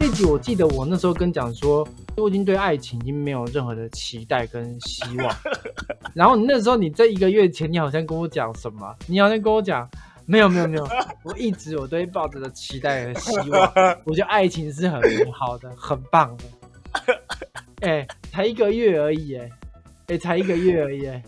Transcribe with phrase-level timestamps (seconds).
[0.00, 1.86] 那集我记得我那时候跟讲说，
[2.16, 5.36] 我已经对爱情已经没有任何的期待跟希望。
[6.14, 8.94] 然后你那时候你这一个月前，你好像跟我讲什么？
[9.06, 9.88] 你好像跟我讲，
[10.26, 10.88] 没有没有没有，
[11.22, 13.72] 我一直我都会抱着的期待和希望。
[14.04, 16.44] 我觉得爱情是很美好的，很棒的。
[17.80, 19.50] 哎，才一个月而已，哎，
[20.08, 21.22] 哎，才一个月而已，哎，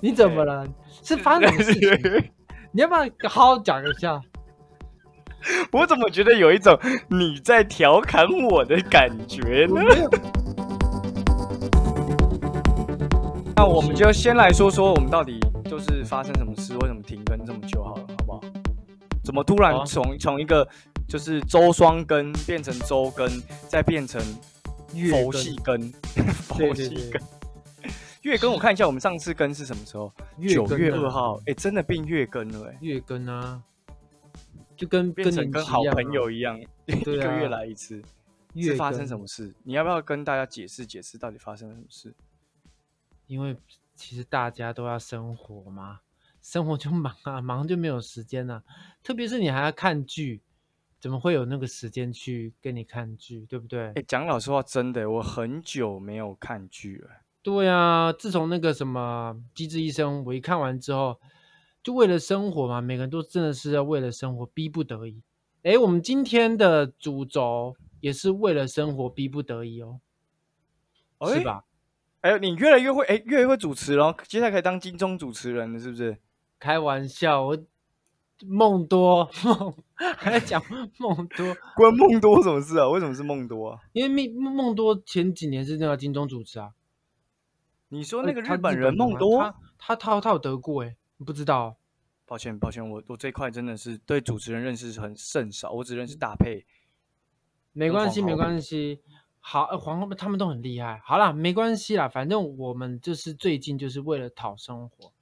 [0.00, 0.66] 你怎么了？
[1.02, 2.30] 是发生什么事情？
[2.72, 4.20] 你要不要好好讲一下？
[5.72, 6.78] 我怎么觉得有一种
[7.08, 9.80] 你在调侃我的感觉呢？
[13.56, 17.82] 那我们就先来说说，我们到底就是发生什么事，为什么停更这么久？
[17.82, 18.40] 好了，好不好？
[19.24, 20.66] 怎么突然从从一个
[21.08, 23.28] 就是周双更变成周更，
[23.68, 24.20] 再变成
[25.10, 25.92] 佛系更？
[26.48, 27.20] 佛系更？
[28.22, 28.52] 月更？
[28.52, 30.12] 我看一下，我们上次更是什么时候？
[30.48, 31.40] 九月二号。
[31.46, 33.60] 哎，真的变月更了，哎，月更啊。
[34.78, 38.02] 就跟变成跟好朋友一样，一个月来一次。
[38.56, 39.54] 是发生什么事？
[39.62, 42.12] 你要不要跟大家解释解释到底发生了什么事？
[43.26, 43.56] 因为
[43.94, 46.00] 其实大家都要生活嘛，
[46.40, 48.64] 生活就忙啊， 忙就没有时间了。
[49.02, 50.40] 特别是你还要看剧，
[50.98, 53.46] 怎么会有那个时间去跟你看剧？
[53.46, 53.92] 对不对？
[53.94, 57.10] 哎，讲老实话，真的，我很久没有看剧了。
[57.42, 61.20] 对啊，自从那个什么《机智医生》，我一看完之后。
[61.88, 65.22] 就为了生活嘛，每个人都真的是要为了生活，逼不得已。
[65.62, 69.98] 哎，我们今天的主轴也是为了生活，逼不得已哦，
[71.32, 71.64] 是吧？
[72.20, 76.18] 哎，你越来越会，哎，越来越会主持了，接下来可以当金钟主持人了，是不是？
[76.58, 77.58] 开玩笑，我
[78.46, 80.62] 梦多梦还在讲
[80.98, 82.86] 梦多， 关梦多什么事啊？
[82.90, 83.80] 为什么是梦多啊？
[83.94, 86.72] 因为梦梦多前几年是那个金钟主持啊。
[87.88, 90.94] 你说那个日本人梦多，他他他有得过哎。
[91.24, 91.76] 不知道，
[92.26, 96.66] 抱歉抱歉，我我这块真的是对主持人认识很甚少，我只认识大配。
[97.72, 99.00] 没关系没关系，
[99.40, 101.00] 好，皇后们他们都很厉害。
[101.04, 105.12] 好了，没关系啦，反正我们就是最近就是为了讨生活。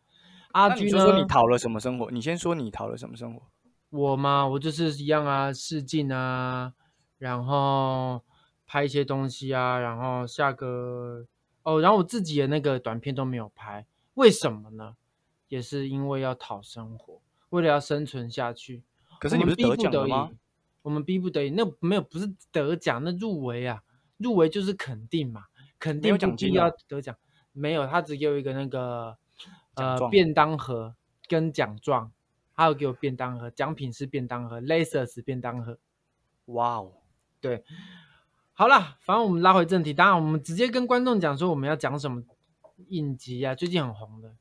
[0.53, 0.99] 阿军呢？
[0.99, 2.11] 说你讨了什么生活？
[2.11, 3.43] 你先说你讨了什么生活？
[3.91, 4.47] 我嘛？
[4.47, 6.73] 我就是一样啊，试镜啊，
[7.19, 8.23] 然后
[8.67, 11.27] 拍一些东西啊，然后下个
[11.63, 14.97] 哦，然后我自己的那个短片都没有拍，为什么呢？
[15.49, 17.21] 也是因为要讨生活，
[17.51, 18.83] 为了要生存下去。
[19.19, 20.13] 可是你们逼不得已，
[20.83, 21.51] 我们逼不得已。
[21.51, 23.83] 那没有不是得奖，那入围啊，
[24.19, 25.47] 入围就是肯定嘛，
[25.79, 27.17] 肯定不必要得奖。
[27.53, 29.17] 没有，他只给我一个那个
[29.75, 30.95] 呃便当盒
[31.29, 32.13] 跟奖状，
[32.53, 35.79] 还有给我便当盒，奖品是便当盒，Lasers 便当盒。
[36.47, 36.93] 哇哦，
[37.41, 37.65] 对，
[38.53, 42.23] 好了，反正我们拉回正题，当然我们直接跟观众讲说我们要讲什么
[42.89, 44.35] 影集啊，最近很红的。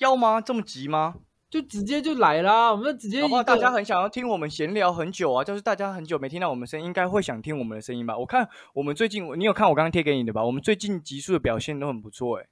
[0.00, 0.40] 要吗？
[0.40, 1.14] 这么急吗？
[1.48, 2.70] 就直接就来啦！
[2.70, 3.22] 我们直接。
[3.44, 8.16] 大家很想要听我们闲聊很久啊，就是大家很久没听到我们声音，应该会想听我们的声音吧？
[8.16, 10.44] 我看我们最近，你有看我刚刚贴给你的吧？
[10.44, 12.46] 我们最近集数的表现都很不错，哎，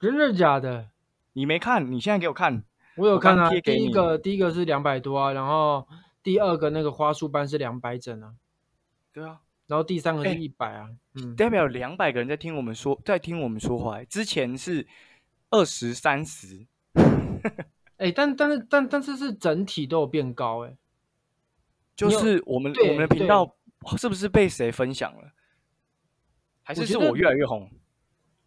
[0.00, 0.88] 真的假的？
[1.34, 1.92] 你没看？
[1.92, 2.64] 你现在给我看。
[2.96, 3.48] 我有看啊。
[3.48, 5.86] 第一个第一个是两百多啊，然后
[6.24, 8.34] 第二个那个花束班是两百整啊。
[9.12, 9.38] 对啊。
[9.68, 10.88] 然后第三个是一百啊。
[11.14, 11.36] 嗯。
[11.36, 14.02] 代表两百个人在听我们说，在听我们说话。
[14.02, 14.84] 之前是。
[15.50, 16.66] 二十三十，
[17.98, 20.76] 哎，但但是但但是是整体都有变高，哎，
[21.94, 23.56] 就是我们我们的频道
[23.96, 25.32] 是不是被谁分享了？
[26.62, 27.70] 还是是我越来越红？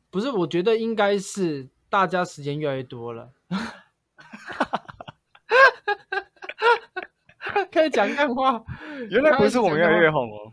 [0.10, 3.32] 不是，我觉得应该是大家时间越来越多了，
[7.72, 8.62] 可以讲干话。
[9.10, 10.52] 原来不是我们越来越红哦，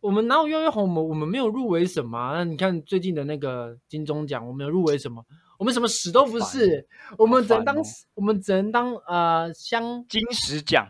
[0.00, 0.84] 我们哪有越来越红？
[0.84, 2.32] 我们我们没有入围什么？
[2.32, 5.26] 那你看最近的那个金钟奖，我们有入围什么？
[5.62, 6.84] 我们什么屎都不是，
[7.16, 7.76] 我们只能当
[8.14, 10.88] 我们只能当呃香金石奖，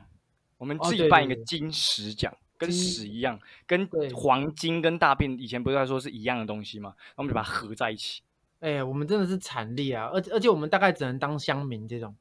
[0.57, 6.95] 我们自己办一个金石奖，跟屎一样，跟黄金跟大便以前不是在说是一样的东西吗？
[7.17, 8.23] 我们就把它合在一起。
[8.61, 10.07] 哎，我们真的是惨烈啊！
[10.07, 12.17] 而且而且我们大概只能当乡民这种，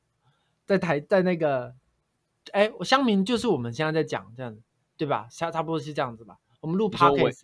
[0.66, 1.74] 在台在那个，
[2.52, 4.62] 哎，乡民就是我们现在在讲这样子，
[4.98, 5.26] 对吧？
[5.32, 6.36] 差差不多是这样子吧。
[6.60, 7.44] 我们录 podcast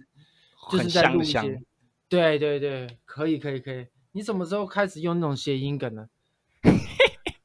[0.70, 1.61] 就是在录一些，
[2.09, 3.87] 对对对，可以可以可以。
[4.12, 6.09] 你什么时候开始用那种谐音梗呢？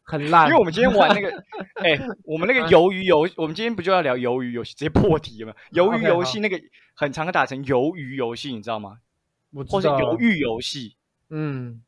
[0.03, 1.45] 很 烂，因为我们今天玩那个，
[1.83, 4.75] 哎，我们那个鱿鱼游，我们今天不就要聊鱿鱼游戏？
[4.75, 5.55] 直接破题了吗？
[5.73, 6.61] 鱿鱼游戏那个
[6.95, 8.99] 很常打成鱿鱼游戏，你知道吗？
[9.69, 10.97] 或者鱿鱼游戏，
[11.31, 11.83] 嗯。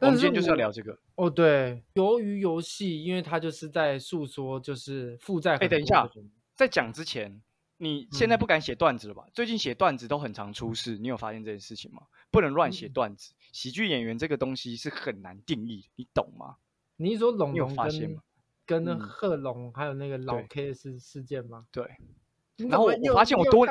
[0.00, 0.98] 我们今天就是要聊这个。
[1.14, 5.56] 哦，对，鱿鱼游戏，因为它就是在诉说，就是负债。
[5.56, 6.06] 哎，等一下，
[6.54, 7.40] 在讲之前。
[7.76, 9.24] 你现在不敢写段子了吧？
[9.32, 12.02] 最近写段子都很常出事，你有发现这件事情吗？
[12.34, 13.32] 不能乱写段子。
[13.52, 16.56] 喜剧演员这个东西是很难定义，你懂吗？
[16.96, 17.74] 你是说龙龙
[18.66, 21.66] 跟跟贺龙还有那个老 K 事事件吗？
[21.70, 21.88] 对，
[22.56, 23.64] 然后我发现我多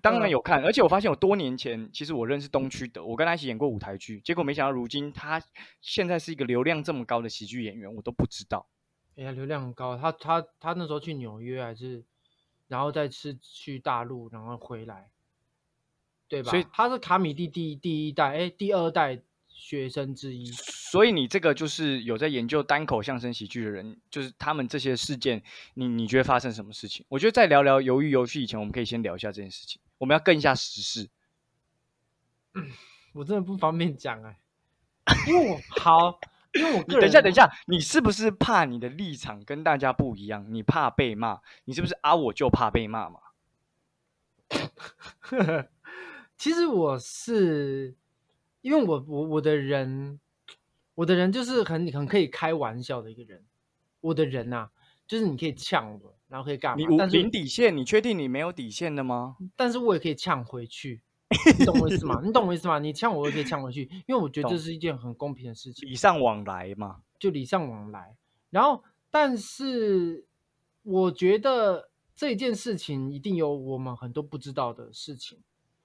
[0.00, 5.42] 当然有看，而且我发现我多年前其实我认识东区的，我跟他一起演过舞台剧，结果没想到如今他
[5.80, 8.68] 现在是一个流量这么高的喜剧演员，我都不知道。
[9.16, 9.98] 哎呀，流量很高。
[9.98, 12.04] 他他他那时候去纽约还是，
[12.68, 15.10] 然后再是去大陆，然后回来，
[16.28, 16.50] 对吧？
[16.50, 20.46] 所以他是卡米蒂第第一代，哎，第二代学生之一。
[20.52, 25.42] 所以你这个就是有在研究单口相声喜剧的人，就是他们这些事件，
[25.74, 27.04] 你你觉得发生什么事情？
[27.08, 31.08] 我觉得在聊聊鱿鱼游戏以前，我们可以先聊一下这件事情，我们要跟一下时事。
[33.12, 34.38] 我真的不方便讲哎、
[35.26, 36.18] 因为我好，
[36.52, 40.46] 因为我个等一下，等一下，你是不是怕你的立场跟大家不一样？
[40.50, 41.40] 你怕被骂？
[41.64, 42.14] 你是不是啊？
[42.14, 43.20] 我就怕被骂嘛？
[46.38, 47.96] 其实我是
[48.62, 50.20] 因为我我我的人，
[50.94, 53.44] 我的人就是很很可以开玩笑的一个人。
[54.00, 54.70] 我的人呐、
[55.08, 56.96] 就是你可以呛我，然后可以干嘛你无？
[56.96, 59.36] 但是零底线，你确定你没有底线的吗？
[59.56, 61.02] 但是我也可以呛回去，
[61.58, 62.20] 你懂我意思吗？
[62.24, 62.78] 你懂我意思吗？
[62.78, 67.02] 你呛我，我也可以呛回去，因为我觉得这是一件很公平的事情，礼尚往来嘛。
[67.18, 68.16] 就礼尚往来。
[68.50, 70.24] 然后，但是
[70.84, 75.40] 我觉得这件事情一定有我们很多不知道的事情，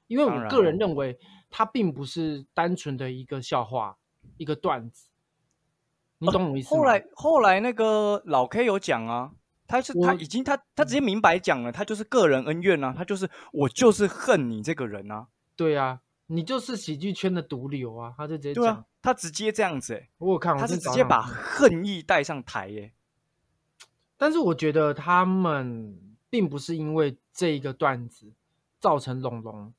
[0.07, 1.17] 因为我个人认为
[1.49, 3.97] 它并不是单纯的一个笑话、
[4.37, 5.09] 一个段子。
[6.19, 6.79] 你懂我意思吗？
[6.79, 9.31] 后来后来那个老 K 有讲啊，
[9.67, 18.13] 他是他已经他他直接明白讲了，他就是个人恩怨啊，他就是我就是恨你这个人啊，对啊，你就是喜剧圈的毒瘤啊！
[18.17, 22.93] 他就直接讲，对啊，他直接这样子、欸，我有看，我他是直接把恨意带上台耶、
[24.15, 28.31] 但是我觉得他们并不是因为这一个段子
[28.79, 29.73] 造成龙龙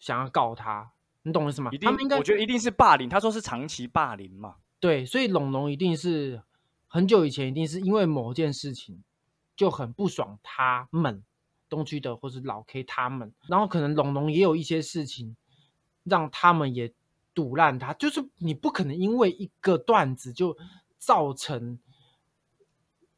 [0.00, 0.90] 想要告他，
[1.22, 1.78] 你懂我意思吗一？
[1.78, 6.42] 定他们应该我觉得一定是霸凌，他说是长期霸凌嘛，对，所以龙龙一定是
[6.88, 9.04] 很久以前一定是因为某件事情
[9.54, 11.22] 就很不爽他们
[11.68, 15.36] 东区的或是老 K 他们，然后可能龙龙也有一些事情
[16.02, 16.92] 让他们也
[17.34, 20.56] 堵烂他，就是你不可能因为一个段子就
[20.98, 21.78] 造成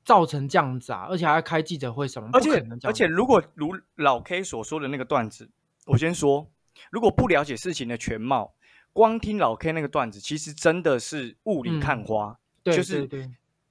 [0.05, 5.49] 造成这样子啊，而且还要开记者会什么，而且而且如果如老 K 所说的那个段子，
[5.87, 6.51] 我先说，
[6.91, 8.55] 如果不了解事情的全貌，
[8.93, 12.39] 光听老 K 那个段子，其实真的是雾里看嗯花。
[12.63, 13.09] 对就是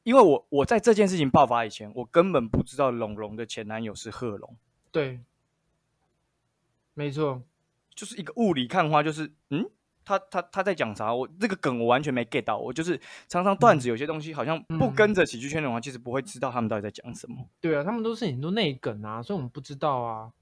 [0.03, 4.57] 因为我我在这件事情爆发以前，我根本不知道龙龙的前男友是贺龙，
[4.91, 5.21] 对，
[6.93, 7.43] 没错，
[7.95, 9.69] 就是一个雾里看花，就是嗯，
[10.03, 11.13] 他他他在讲啥？
[11.13, 12.57] 我这个梗我完全没 get 到。
[12.57, 17.47] 我就是常常段子有些东西好像不嗯跟着喜剧圈的话，其实不会知道他们到底在讲什么。
[17.61, 20.33] 对啊，他们都是很多内梗啊，所以我们不知道啊。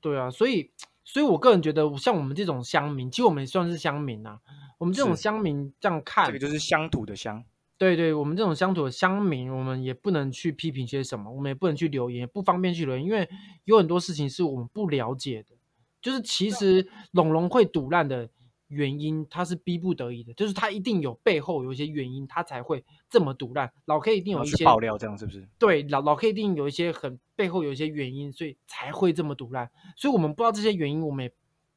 [0.00, 0.70] 对啊，所以，
[1.04, 4.40] 所以我个人觉得，像我们这种乡民，其实我们也算是乡民啊。
[4.78, 7.44] 我们这种乡民这样看，这个就是乡土的乡。
[7.78, 13.28] 对对，我们这种乡土的乡民，我们也不能去批评些什么，我们也不能去留言，也不方便去留言，因为
[13.64, 15.56] 有很多事情是我们不了解的。
[16.00, 18.28] 就是其实龙龙会堵烂的
[18.72, 23.70] 原因，他是逼不得已的，就是他一定有背后有一些原因，他才会这么堵烂。
[23.84, 25.46] 老 K 一定有一些爆料，这样是不是？
[25.58, 29.70] 对，老老 K 一定有一些很背后有一些原因，所以才会这么毒烂。
[29.96, 31.32] 所以我们不知道这些原因，我们也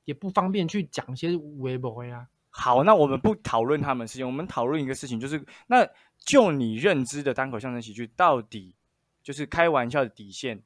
[0.06, 2.28] 也不方便去讲一些微博呀。
[2.50, 5.86] 好，那我们不讨论他们事情，我们讨论一个事情，就是那
[6.18, 8.74] 就你认知的单口相声喜剧，到底
[9.22, 10.64] 就是开玩笑的底线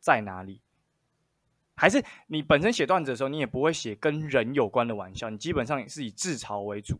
[0.00, 0.62] 在哪里？
[1.74, 6.98] 还是你本身写段子的时候，你也不会写跟人有关的玩笑，你基本上是以自嘲为主。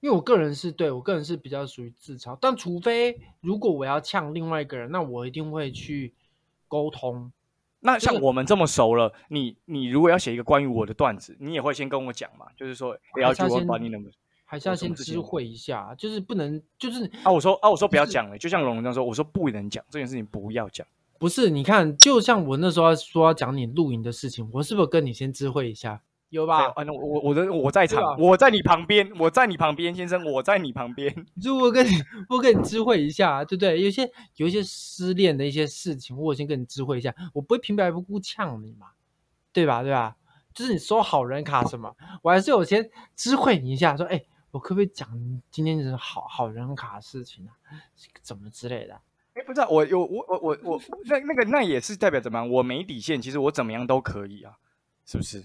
[0.00, 6.12] 因为我个人是对我个人是比较属于自嘲，但除非如果我要呛另外一个人，那我一定会去
[6.68, 7.32] 沟通。
[7.80, 12.46] 那像我们这么熟了，你你如果要写一个关于我的段子，你也会先跟我讲嘛？
[12.56, 14.10] 就是说，哎要求我把你那么
[14.44, 20.86] 还是要先知会一下，就是不能，就是啊，我说啊，我说不要就是讲了，就像龙龙这样说，我说不能讲这件事情，不要讲。
[21.24, 21.48] 不是？
[21.48, 26.02] 你看，就像我那时候说要讲你露营的事情，我是不是跟你先知会一下？
[26.28, 26.66] 有吧？
[26.76, 31.14] 啊，那我我我的我在场，我在你旁边，我在你旁边，先生，我在你旁边。
[31.40, 31.90] 就我跟你，
[32.28, 33.80] 我跟你知会一下，对不对？
[33.80, 38.88] 有些有一些失恋的一些事情，我先跟你知会一下，我不会平白无故呛你嘛，
[39.52, 39.82] 对吧？
[39.82, 40.16] 对吧？
[40.52, 45.08] 就是你收好人卡什么，我还是有先知会你一下，说，哎，我可不可以讲
[45.50, 47.50] 今天是好好人卡的事情啊，
[48.22, 48.94] 怎么之类的？
[48.94, 49.00] 哎，
[49.46, 52.48] 不知道、我有我我我我那那个那也是代表怎么样？
[52.50, 54.54] 我没底线，其实我怎么样都可以啊，
[55.06, 55.44] 是不是？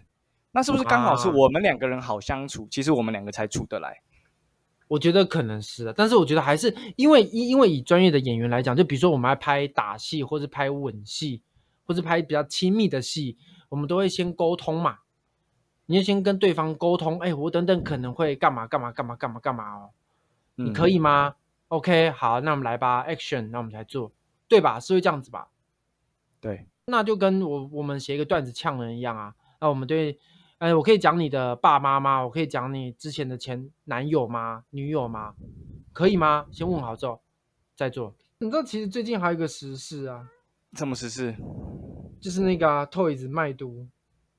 [0.51, 2.67] 那是不是刚好是啊我们两个人好相处？
[2.71, 4.01] 其实我们两个才处得来。
[4.87, 11.43] 我觉得可能是的，但是我觉得还是因为因因为以专业的演员来讲，就比如说我们要拍打戏，或是拍吻戏，
[11.85, 13.37] 或是拍比较亲密的戏，
[13.69, 14.97] 我们都会先沟通嘛。
[15.85, 19.89] 你就先跟对方沟通，哎，我等等可能会干嘛干嘛干嘛干嘛干嘛哦，
[20.55, 20.95] 你可以？
[20.95, 21.35] 以吗
[21.69, 24.11] ？OK，好，那我们来吧，Action，那我们来做，
[24.47, 24.79] 对吧？
[24.79, 25.47] 是会这样子吧？
[26.41, 29.33] 对，那就跟我我们写一个段子呛人一样啊。
[29.61, 30.19] 那我们对，
[30.59, 32.23] 哎，我可以讲你的爸妈吗？
[32.23, 34.63] 我可以讲你之前的前男友吗？
[34.69, 35.33] 女友吗？
[35.93, 36.45] 可以吗？
[36.51, 37.21] 先问好之后
[37.75, 38.15] 再做。
[38.39, 40.29] 你知道其实最近还有一个时事啊，
[40.73, 41.35] 什么实事？
[42.21, 43.87] 就是那个、啊、Toys 卖毒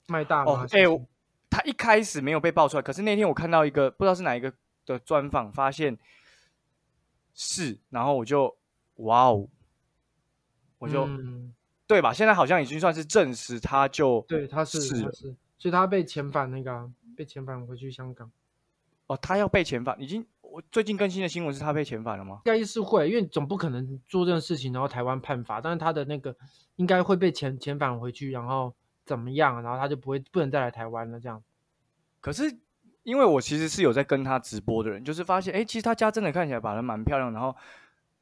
[0.08, 0.66] 卖大麻。
[0.72, 1.00] 哎、我
[1.50, 4.52] 他一开始没有被爆出来，可是那天我看到一个不知道是哪一个
[4.86, 5.98] 的专访，发现
[7.34, 8.56] 是，然后我就
[8.96, 9.48] 哇哦，
[10.78, 11.54] 我就、嗯
[11.86, 12.12] 对吧？
[12.12, 15.00] 现在好像已经算是证实，他就对，他是是
[15.58, 18.30] 所以他被遣返那个啊、被遣返回去香港，
[19.08, 22.42] 哦，他要被遣返，已经我最近更新的新闻是他被遣返了吗？
[22.44, 26.36] 应该是会，因为总不可能做这种事情然后台湾判罚，但是他的那个
[26.76, 28.72] 应该会被遣遣返回去，然后
[29.04, 31.42] 怎么样，然后他就不会不能再来台湾了这样。
[32.20, 32.56] 可是
[33.02, 37.56] 因为我其实是有在跟他直播的人，就是发现，哎、其实他家真的看起来把人蛮漂亮，然后，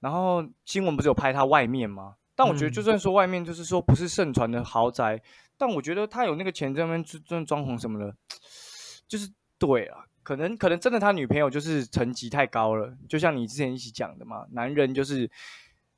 [0.01, 2.15] 然后新闻不是有拍他外面吗？
[2.35, 5.21] 但我觉得，嗯就算说外面就是说不是盛传的豪宅，
[5.57, 8.15] 但我觉得他有那个钱在那边装装装潢什么的，
[9.09, 15.29] 就是对啊，可能可能真的他女朋友就是层级太高了，就像你之前一起讲的嘛，男人就是，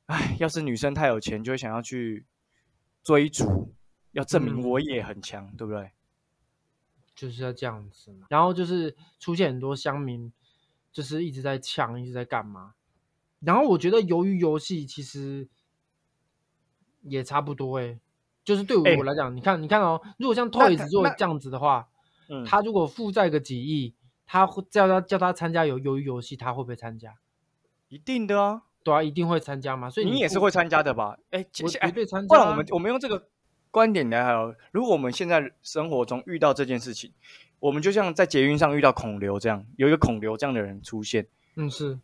[0.07, 2.25] 哎，要是女生太有钱，就会想要去
[3.03, 3.71] 追逐，
[4.13, 5.91] 要证明嗯我也很强，对不对？
[7.27, 8.25] 就是要这样子嘛。
[8.29, 10.31] 然后就是出现很多乡民，
[10.91, 12.73] 就是一直在抢，一直在干嘛。
[13.39, 15.47] 然后我觉得鱿鱼游戏其实
[17.03, 17.99] 也差不多诶、
[18.43, 21.89] 就是对哎我来讲，你看，你看哦，如果像那 Toys 做那这样子的话，
[22.27, 23.93] 嗯，他如果负债个几亿，
[24.25, 27.15] 他会叫他叫他参加鱿鱿鱼游戏，他会不会参加？
[27.89, 28.63] 一定的啊。
[28.83, 29.91] 对啊，一定会参加嘛。
[29.91, 31.15] 所以付你也是会参加的吧？
[31.29, 32.39] 哎，我绝对参加啊。
[32.39, 33.27] 不然我们我们用这个
[33.71, 37.11] 观点来好了，如果我们现在生活中遇到这件事情，
[37.59, 41.25] 我们就像在捷运上遇到孔刘这样，有一个孔刘这样的人出现，
[41.55, 41.97] 嗯是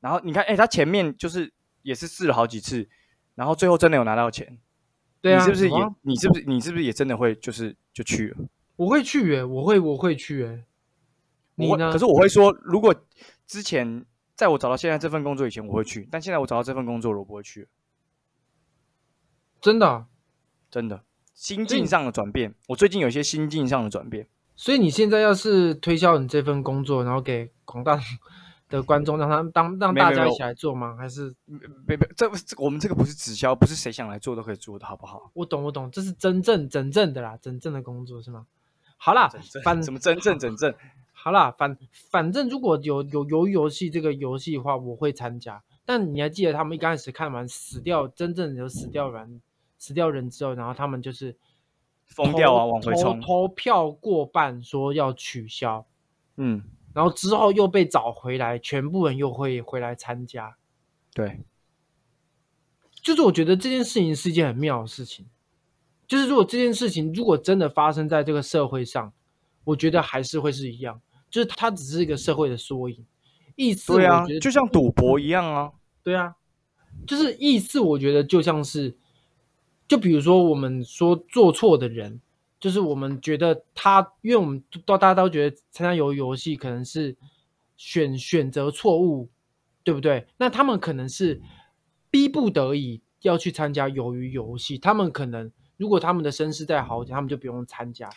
[0.00, 2.88] 然后你看，哎，他前面就是也是试了好几次，
[3.34, 4.58] 然后最后真的有拿到钱，
[5.20, 5.76] 对啊，你是不是也？
[6.02, 8.36] 你是不是你是不是也真的会就是就去了？
[8.76, 10.64] 我会去诶、我会我会去诶、
[11.54, 11.90] 你呢？
[11.90, 12.94] 可是我会说，如果
[13.46, 14.04] 之前
[14.34, 17.68] 在我找到现在这份工作以前，我会去，但现在我找到这份工作了，我不会去了，
[19.62, 20.06] 真的啊、
[20.76, 21.02] 真的。
[21.32, 24.26] 心境上的转变，我最近有一些心境上的转变。
[24.54, 27.98] 所以你现在要是推销你这份工作，然后给广大
[28.68, 30.94] 的 观众，让他们当让大家一起来做吗？
[30.98, 31.34] 还是
[31.86, 35.30] 别别，这这我们这个不是直销，不是谁想来做都可以做的，好不好？
[35.32, 38.46] 我懂我懂，这是真正真正的啦，真正的工作是吗？
[38.98, 39.30] 好啦，
[39.64, 40.74] 反什么真正真正？
[41.14, 41.78] 好啦，反
[42.10, 45.62] 反正如果有有鱿鱼游戏这个游戏的话，我会参加。
[45.86, 49.40] 但你还记得他们一开始看完死掉，真正有死掉人
[49.78, 51.36] 死掉人之后，然后他们就是
[52.04, 53.20] 疯掉啊，往回冲。
[53.20, 55.86] 投票过半说要取消，
[56.36, 56.62] 嗯，
[56.94, 60.56] 然后之后又被找回来，全部人又会回来参加。
[61.14, 61.40] 对，
[63.02, 65.26] 就是我觉得这件事情是一件很妙的事情。
[66.06, 69.12] 就是如果这件事情如果真的发生在这个社会上，
[69.64, 73.04] 我觉得还是会是一样，就是它只是一个社会的缩影。
[73.56, 75.72] 意思对啊，就像赌博一样啊。
[76.02, 76.36] 对啊，
[77.06, 78.96] 就是意思我觉得就像是，
[79.88, 82.20] 就比如说我们说做错的人，
[82.58, 87.16] 就是我们觉得他，因为我们都大家都觉得参加游游戏可能是
[87.76, 89.28] 选选择错误，
[89.84, 90.26] 对不对？
[90.38, 91.40] 那他们可能是
[92.10, 98.10] 逼不得已要去参加鱿鱼游戏，他们可能如果他们的身世再好点，他们就不用参加。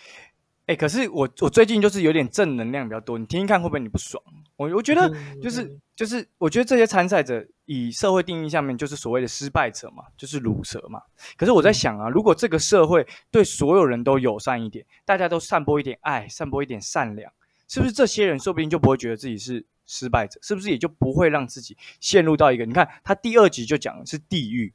[0.66, 4.24] 哎、可是我我最近就是有点正能量比较多，你听听看会不会你不爽？
[4.60, 11.02] 我我觉得嗯就是就是，我觉得这些参赛者以社会定义下面就是所谓的失败者嘛，就是卤蛇嘛。
[11.38, 17.32] 可是我在想啊，如果这个社会对所有人都友善一点，大家都散播一点爱，散播一点善良，
[17.70, 20.38] 是不是这些人说不定就不会觉得自己是失败者？
[20.44, 22.66] 是不是也就不会让自己陷入到一个？
[22.66, 24.74] 你看他第二集就讲的是地狱。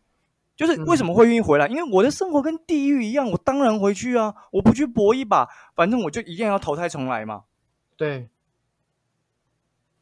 [0.57, 1.67] 就是为什么会愿意回来？
[1.67, 4.33] 因为我的生活跟地狱一样，我当然回去啊！
[4.53, 7.43] 我不去搏一把，反正我就一定要投胎重来嘛。
[7.97, 8.29] 对，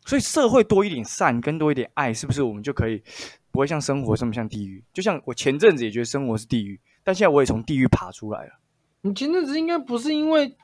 [0.04, 3.02] 所以社会多一点善，跟多一点爱，是不是我们就可以
[3.50, 4.82] 不会像生活这么像地狱？
[4.92, 8.58] 就像我前阵子也觉得生活是地狱，但现在我也从地狱爬出来了。
[9.02, 10.56] 你前阵子应该不是因为，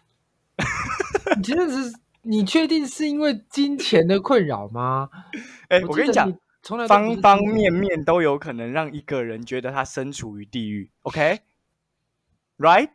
[1.36, 1.92] 你前阵子
[2.22, 5.08] 你确定是因为金钱的困扰吗？
[5.68, 6.32] 哎、我跟你讲
[6.86, 10.90] 方方面面都有可能让一个人觉得他身处于地狱。
[11.02, 12.90] OK，right？、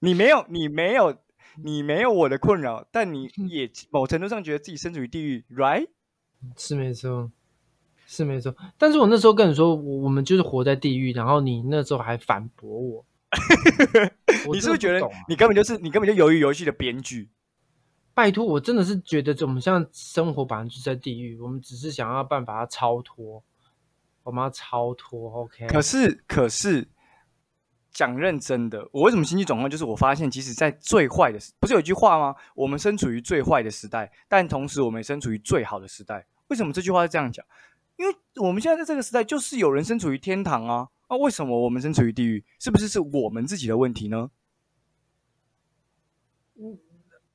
[0.00, 1.16] 你没有，你没有，
[1.56, 5.88] 你没有我的困扰，但你也某程度上觉得自己身处于地狱，right？
[6.56, 7.30] 是没错，
[8.06, 8.54] 是没错。
[8.78, 13.06] 但是我那时候跟你说，我我们就是活在地狱，然后你那时候还反驳我，
[14.46, 17.28] 我你是不是觉得你根本就是你根本就由于游戏的编剧？
[18.14, 23.42] 拜托，我真的是觉得我们像生活本来就是在地狱，我们只是想要办法要超脱，
[24.22, 25.66] 我们要超脱，OK？
[25.68, 26.86] 可是，可是，
[27.92, 29.70] 讲认真的，我为什么心机转换？
[29.70, 32.34] 就是我发现，即使在最坏的时，不是有一句话吗？
[32.54, 36.26] 我们身处于最坏的时代，但同时我们也身处于最好的时代。
[36.48, 37.44] 为什么这句话是这样讲？
[37.96, 40.88] 因为我们现在在这个时代，就是有人身处于天堂啊。
[41.08, 42.42] 那为什么我们身处于地狱？
[42.58, 44.30] 是不是是我们自己的问题呢？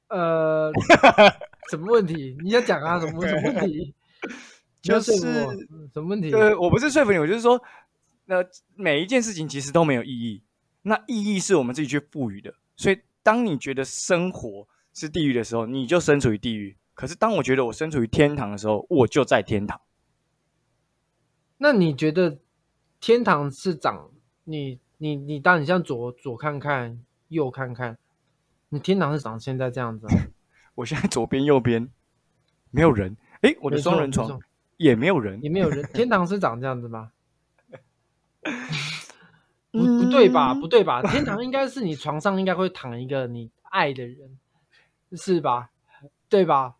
[0.07, 0.71] 呃，
[1.69, 2.35] 什么问题？
[2.43, 2.99] 你要讲啊？
[2.99, 3.93] 什么什么问题？
[4.81, 6.33] 就是什么问题？
[6.33, 7.61] 呃，我不是说服你，我就是说，
[8.25, 8.37] 那
[8.75, 10.41] 每一件事情其实都没有意义。
[10.87, 12.53] 那意义是我们自己去赋予的。
[12.77, 19.81] 所以，当你觉得生活是地狱的时候，你就身处于地狱；可是，当我觉得我身处于天堂的时候，我就在天堂。
[21.57, 22.39] 那你觉得
[22.99, 24.11] 天堂是长
[24.45, 25.39] 你你你？
[25.39, 27.97] 当你像左左看看，右看看，
[28.69, 30.07] 你天堂是长现在这样子？
[30.75, 31.89] 我现在左边右边
[32.71, 34.39] 没有人，哎，我的双人床
[34.77, 35.83] 也没有人，也没有人。
[35.93, 37.11] 天堂是长这样子吗？
[39.71, 40.53] 不不对吧？
[40.53, 41.01] 不对吧？
[41.03, 44.37] 天堂应该是你床上应该会躺一个你爱的人，
[45.13, 45.71] 是吧？
[46.29, 46.75] 对吧？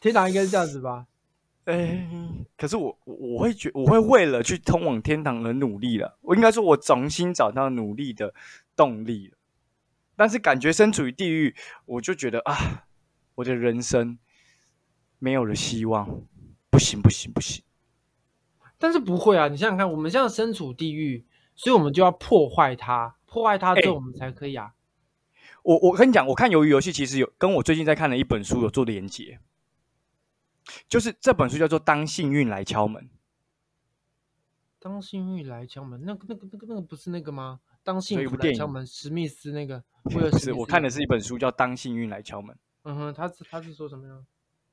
[0.00, 1.06] 天堂应该是这样子吧？
[1.64, 2.08] 哎，
[2.56, 6.18] 可是我我会觉我会为了去通往天堂而努力了。
[6.22, 8.34] 我应该说，我重新找到努力的
[8.74, 9.36] 动力了。
[10.16, 11.54] 但是感觉身处于地狱，
[11.84, 12.86] 我就觉得啊，
[13.36, 14.18] 我的人生
[15.18, 16.22] 没有了希望，
[16.70, 17.62] 不行不行不行。
[18.78, 21.26] 但是不会啊，你想想看，我们现在身处地狱。
[21.58, 24.74] 所以我们就要破坏它，破坏它之后，我们才可以啊。
[25.64, 29.40] 我我跟你讲，我看鱿鱼游戏其实有跟我最近在看的一本书有做连接，
[30.88, 33.02] 就是这本书叫做《当幸运来敲门》。
[34.78, 37.58] 当幸运来敲门，那个那个那个那个不是那个吗？
[37.82, 39.82] 当幸运来敲门，史密斯那个。
[40.04, 42.54] 不是，我看的是一本书叫《当幸运来敲门》。
[42.84, 44.14] 嗯哼，他是他是说什么呀？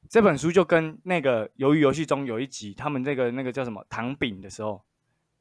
[0.07, 4.85] 这本书就跟那个鱿鱼游戏中有一集，他们那个那个叫什么糖饼的时候。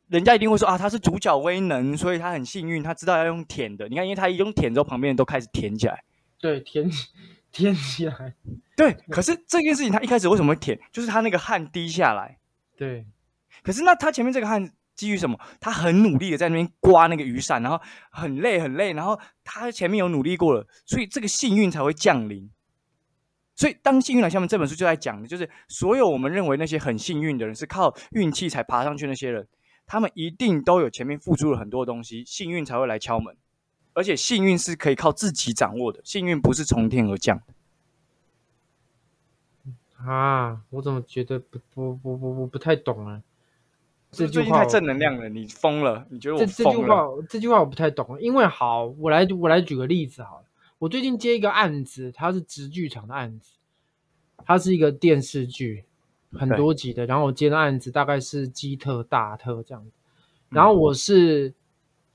[0.09, 3.89] 人家一定会说啊，他是主角威能，所以他很幸运，他知道要用舔的。
[3.89, 6.05] 你看，因为他一用舔之后，旁边人都开始舔起来。
[6.39, 6.91] 对，舔
[7.51, 8.35] 舔起来。
[8.77, 10.79] 对，可是这件事情他一开始为什么会舔？
[10.93, 12.39] 就是他那个汗滴下来。
[12.77, 13.07] 对。
[13.63, 15.39] 可是那他前面这个汗基于什么？
[15.59, 22.51] 他很努力的在那边刮那个雨伞，然后很累很累，然后他前面有努力过了，所以这个幸运才会降临。
[23.57, 29.47] 所以当幸运来下面这本书就在讲的，就是所有我们认为那些很幸运的人是靠运气才爬上去那些人。
[29.87, 33.37] 他们一定都有前面付出了很多东西，幸运才会来敲门，
[33.93, 37.55] 而且幸运是可以靠自己掌握的，幸运不是从天而降的。
[40.05, 43.23] 啊，我怎么觉得不不不不不不太懂啊？
[44.11, 46.07] 这句话太正能量了，你疯了？
[46.09, 46.47] 你觉得我疯了？
[46.49, 50.47] 这句话这句话我不太懂，因为好，我来我来举个例子好了，
[50.79, 53.53] 我最近接一个案子，它是直剧场的案子，
[54.45, 55.85] 它是一个电视剧。
[56.39, 59.91] 很多集的，然后我接的案子大概是基特大特这样子，
[60.51, 61.53] 然后我是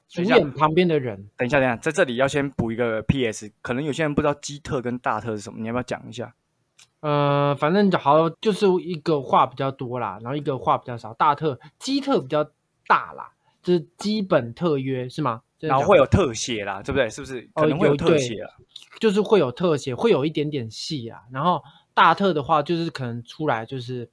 [0.07, 1.29] 主演旁边的人。
[1.37, 6.33] 等一下，等一下，在这里要先补一个 P.S.，可能有些人不知道基特跟大特是什么，你要不要讲一下？
[7.01, 11.13] 呃，反正好就是一个话比较多啦，然后一个话比较少。
[11.13, 12.43] 大特基特比较
[12.87, 15.41] 大啦，就是基本特约是吗？
[15.59, 17.09] 然后会有特写啦，对不对？
[17.09, 17.49] 是不是？
[17.53, 18.49] 可能会有特写啊，
[18.99, 21.61] 就是会有特写，会有一点点戏啊，然后。
[21.99, 24.09] 大特的话，就是可能出来就是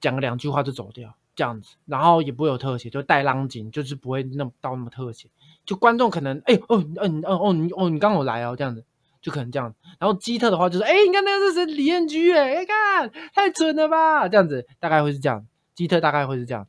[0.00, 5.28] 讲个两句话就走掉这样子，然后也不会有特写，就带浪景，就是不会那么到那么特写。
[5.66, 8.82] 就观众可能哎哦嗯哦哦你哦你刚好来哦这样子，
[9.20, 9.74] 就可能这样。
[9.98, 15.46] 然后基特的话就是哎你看那个是谁李彦居哎哎看太准了吧这样子，大概会是这样。
[15.74, 16.66] 基特大概会是这样，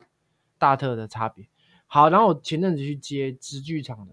[0.58, 1.46] 大特的差别。
[1.86, 4.12] 好，然后我前阵子去接直剧场的，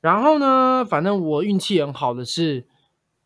[0.00, 2.68] 然后呢，反正我运气很好的是。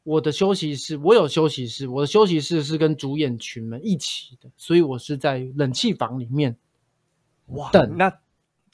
[0.06, 6.56] 我的休息室，我有休息室，我的休息室是跟主演群们一起的，所以我是在冷气房里面。
[7.46, 8.20] 哇，等那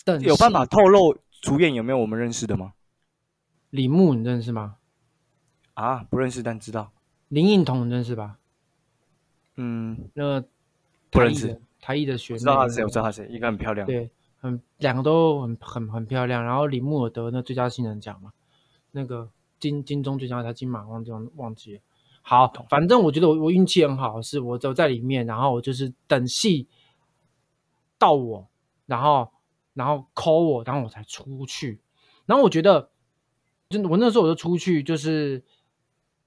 [0.04, 2.74] 等有办法透露主演有没有我们认识的吗？
[3.70, 4.76] 李牧你认识吗？
[5.72, 6.92] 啊，不认识，但知道。
[7.28, 8.36] 林颖彤认识吧？
[9.56, 10.44] 嗯，那
[11.10, 11.58] 不认识。
[11.80, 12.84] 台艺的学妹，知道他是谁？
[12.84, 13.86] 我知道他是谁，应该很漂亮。
[13.86, 16.44] 对，很两个都很很很漂亮。
[16.44, 18.34] 然后李牧得那最佳新人奖嘛，
[18.90, 19.30] 那个。
[19.62, 21.80] 金金钟最佳他金马忘记忘记了。
[22.20, 26.66] 好，反正我觉得我我运气很好，是我走在里面，然后我就是等戏
[27.96, 28.48] 到我，
[28.86, 29.32] 然后
[29.74, 31.80] 然后 call 我，然后我才出去。
[32.26, 32.90] 然后我觉得，
[33.68, 35.44] 就我那时候我就出去，就是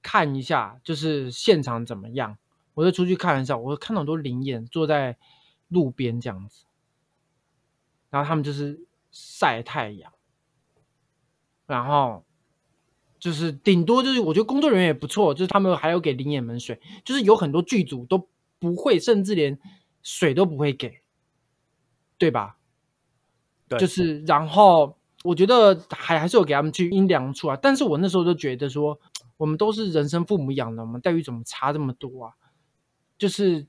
[0.02, 2.38] 看一下，就是现场怎么样。
[2.72, 5.18] 我就出去看一下，我看到很多灵眼坐在
[5.68, 6.64] 路边这样子，
[8.08, 10.10] 然后他们就是晒太阳，
[11.66, 12.24] 然后。
[13.18, 19.58] 就是顶多就是，我觉得工作人员也不错，就是他们还有给灵眼们水，就是有很多剧组都不会，甚至连
[20.02, 21.00] 水都不会给，
[22.18, 22.56] 对吧？
[23.68, 27.58] 对，就是然后我觉得还还是有给他们去阴凉处啊。
[27.60, 29.00] 但是我那时候就觉得说，
[29.36, 32.32] 我们都是人生父母养的，我们待遇怎么差这么多啊？
[33.18, 33.66] 就是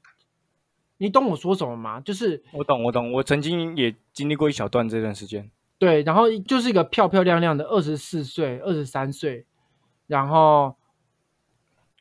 [0.98, 2.00] 你懂我说什么吗？
[2.02, 5.50] 就是我懂，我懂，我曾经也经历过一小段这段时间。
[5.80, 9.46] 对，然后就是一个漂漂亮亮的二十四岁、二十三岁，
[10.08, 10.76] 然后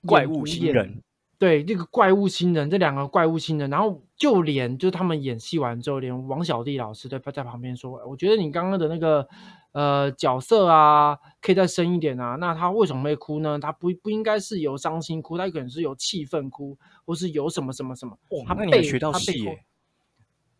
[0.07, 1.03] 怪物新人，
[1.39, 9.29] 对，这个怪物新人，这两个怪物新人，然后就连就是他们演戏完之后，连王小弟老师都在旁边说：“我觉得你刚刚的那个
[9.73, 12.37] 呃角色啊，可以再深一点啊。
[12.37, 13.59] 那他为什么会哭呢？
[13.59, 18.17] 他不不应该是有伤心哭，他可能是有气愤哭，或是有什么什么什么。
[18.47, 19.67] 他被学到戏耶，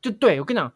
[0.03, 0.71] 就对我跟你讲。”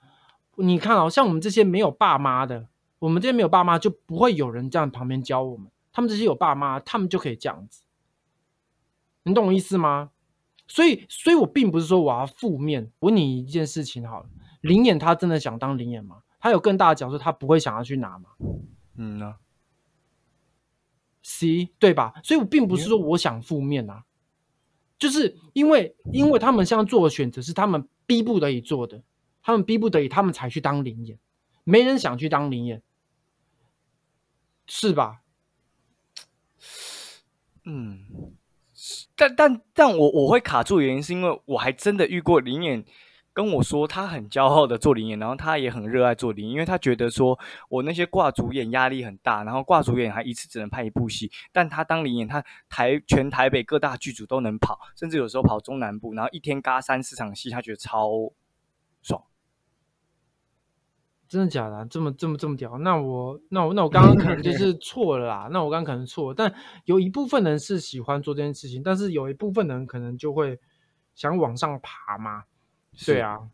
[0.57, 5.71] 你看哦，像我们这些没有爸妈的，我们这些没有爸妈就不会有人这样旁边教我们。
[5.93, 7.83] 他们这些有爸妈，他们就可以这样子。
[9.23, 10.11] 你懂我意思吗？
[10.69, 12.93] 所以，所以我并不是说我要负面。
[13.01, 14.29] 我问你一件事情好了，
[14.61, 16.23] 灵眼他真的想当灵眼吗？
[16.39, 18.31] 他有更大的角色，他不会想要去拿吗？
[18.97, 19.37] 嗯呢
[21.23, 22.15] ？C 对吧？
[22.23, 24.05] 所以我并不是说我想负面啊，
[24.97, 29.03] 就是因为因为他们现在做的选择是他们逼不得已做的。
[29.43, 31.19] 他们逼不得已，他们才去当灵眼，
[31.65, 32.83] 没人想去当灵眼，
[34.67, 35.23] 是吧？
[37.65, 38.07] 嗯，
[39.17, 42.85] 但但但我我会卡住原因，是因为我还真的遇过灵眼
[43.33, 58.33] 跟我说，他很骄傲的做灵演，然后他也很热爱做灵，因为他觉得说我那些挂主演压力很大，然后挂主演还一次只能拍一部戏，但他当灵演，他台全台北各大剧组都能跑，甚至有时候跑中南部，然后一天嘎三四场戏，他觉得超。
[61.31, 61.87] 真的假的？
[61.87, 62.77] 这么这么这么屌？
[62.79, 65.49] 那我那我那我刚刚可能就是错了啦。
[65.53, 66.53] 那我刚刚可能错，但
[66.87, 70.59] 有一部分人是喜欢做这件事情，但是有一部分人可能就会
[71.15, 72.47] 想往上爬嘛。
[73.07, 73.49] 对啊，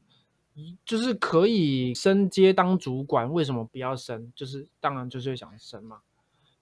[0.86, 4.32] 就是可以升阶当主管，为什么不要升？
[4.34, 5.98] 就是当然就是想升嘛。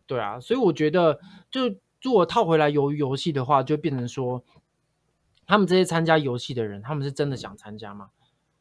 [0.07, 4.43] 对啊，所以我觉得，就如果套回来游游戏的话，就变成说，
[5.47, 8.11] 他们这些参加游戏的人，他们是真的想参加吗？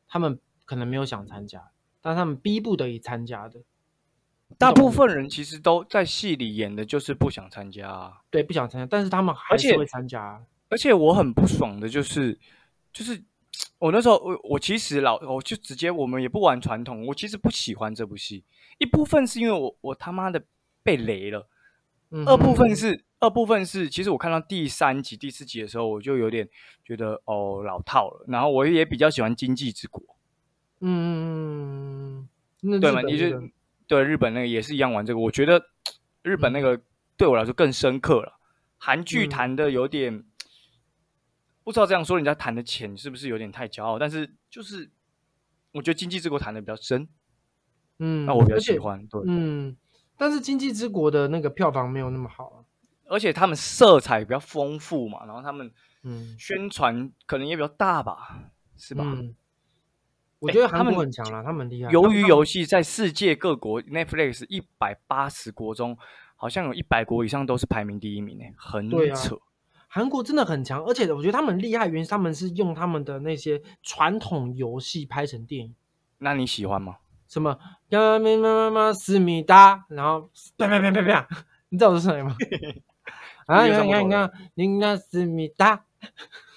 [0.07, 1.71] 他们可能没有想参加。
[2.03, 3.61] 但他们逼不得已参加的，
[4.57, 8.13] 大部分人其实都在戏里演的，就是不想参加。
[8.29, 10.45] 对，不想参加，但是他们还是会参加。
[10.67, 12.37] 而且我很不爽的就是，
[12.91, 13.23] 就是
[13.79, 18.43] 我那时候，我我其实老，我就直接我们也不玩传统，我其实不喜欢这部戏。
[18.79, 20.43] 一部分是因为我我他妈的
[20.83, 21.47] 被雷了，
[22.11, 26.49] 嗯二部分是二部分是，其实我看到第三集、第四集的时候，我就有点
[26.83, 28.25] 觉得哦老套了。
[28.27, 30.01] 然后我也比较喜欢《经济之国》。
[30.85, 32.27] 嗯，
[32.61, 33.01] 对嘛？
[33.01, 33.41] 你就
[33.87, 35.65] 对日本那个也是一样玩这个，我觉得
[36.23, 36.81] 日本那个
[37.15, 38.37] 对我来说更深刻了。
[38.77, 40.25] 韩剧谈的有点
[41.63, 43.97] 不知道这样说人家谈的浅是不是有点太骄傲？
[43.97, 44.91] 但是就是
[45.71, 47.07] 我觉得《经济之国》谈的比较深，
[47.99, 49.07] 嗯，那我比较喜欢。
[49.07, 49.77] 对，嗯，
[50.17, 52.59] 但是《经济之国》的那个票房没有那么好啊，
[53.05, 59.05] 而且他们色彩比较丰富嘛，然后他们嗯宣传可能也比较大吧，是吧？
[60.43, 61.91] 我觉得他们很强了，他们厉害。
[61.91, 65.97] 鱿鱼游戏在世界各国 Netflix 一百八十国中，
[66.35, 69.39] 好像有一百国以上都是排名第一名呢，很扯。
[69.87, 75.75] 韩国真的很强，而且我觉得他们厉害，原因他们是用他们的那些传统游戏拍成电影。
[76.17, 76.97] 那你喜欢吗？
[77.27, 77.57] 什么？
[77.89, 81.27] 呀咪嘛嘛嘛思密达，然后啪啪啪啪啪，
[81.69, 82.35] 你知道我是谁吗？
[83.47, 85.85] 啊，你看你看你看，你看思密达。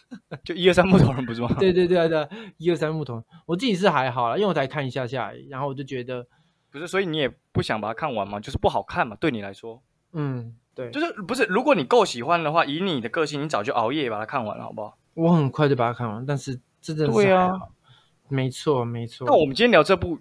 [0.44, 1.48] 就一二三木头人不是吗？
[1.58, 6.26] 对对对对，一二三木头，我自己是还好啦，因为我才看一下下，然后我就觉得
[6.70, 14.96] 不是，所以你也不想把它看完嘛，就是不好看嘛，对你来说，嗯，对，就是不是，如果你够喜欢的话，以你的个性，你早就熬夜把它看完了，好不好？
[15.14, 17.50] 我很快就把它看完，但是真的对啊，
[18.28, 19.26] 没错没错。
[19.26, 20.18] 那我们今天聊这部，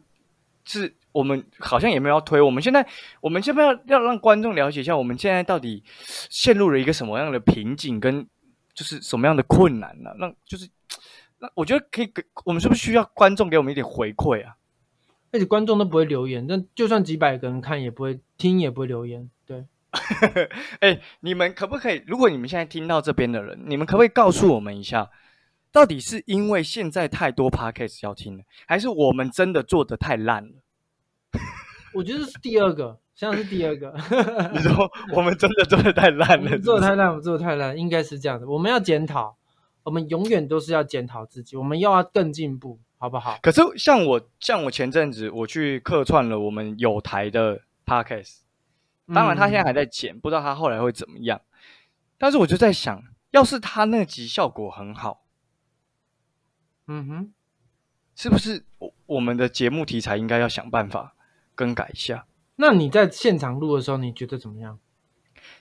[0.63, 2.87] 是我们好像也没有要推，我们现在
[3.21, 5.83] 我们现在要要让观众了解一下，我们现在到底
[6.29, 8.27] 陷入了一个什么样的瓶颈跟。
[8.75, 10.13] 就是什么样的困难呢？
[10.19, 10.69] 那就是，
[11.39, 14.57] 那我觉得可以给我们是不是需要观众给我们一点回馈啊？
[15.31, 19.29] 而且观众都不会留言，但就算几百个人看也不会听，也不会留言。
[19.45, 19.65] 对，
[20.81, 22.03] 哎，你们可不可以？
[22.05, 25.09] 如果你们现在听到这边的人，你们可不可以告诉我们一下，
[25.71, 30.53] 到底是因为现在太多 podcast 要听了，还是我们真的做的太烂了？
[31.93, 32.99] 我觉得是第二个。
[33.15, 33.95] 像是第二个，
[34.51, 38.45] 你说我们真的做的太烂了，做的太烂，我做的太烂，应该是这样的。
[38.45, 39.38] 我们要检讨，
[39.84, 43.39] 我们永远都是要检讨自己，我们要更进步，好不好？
[43.41, 48.39] 可是像我，像我前阵子我去客串了我们有台的 podcast，
[49.13, 51.39] 当然他现在还在剪，不知道他后来会怎么样。
[52.17, 53.01] 但是我就在想，
[53.32, 55.23] 要是他那集效果很好，
[56.88, 57.34] 嗯哼，
[58.13, 61.15] 是不是我我们的节目题材应该要想办法
[61.56, 62.25] 更改一下？
[62.55, 64.79] 那你在现场录的时候，你觉得怎么样？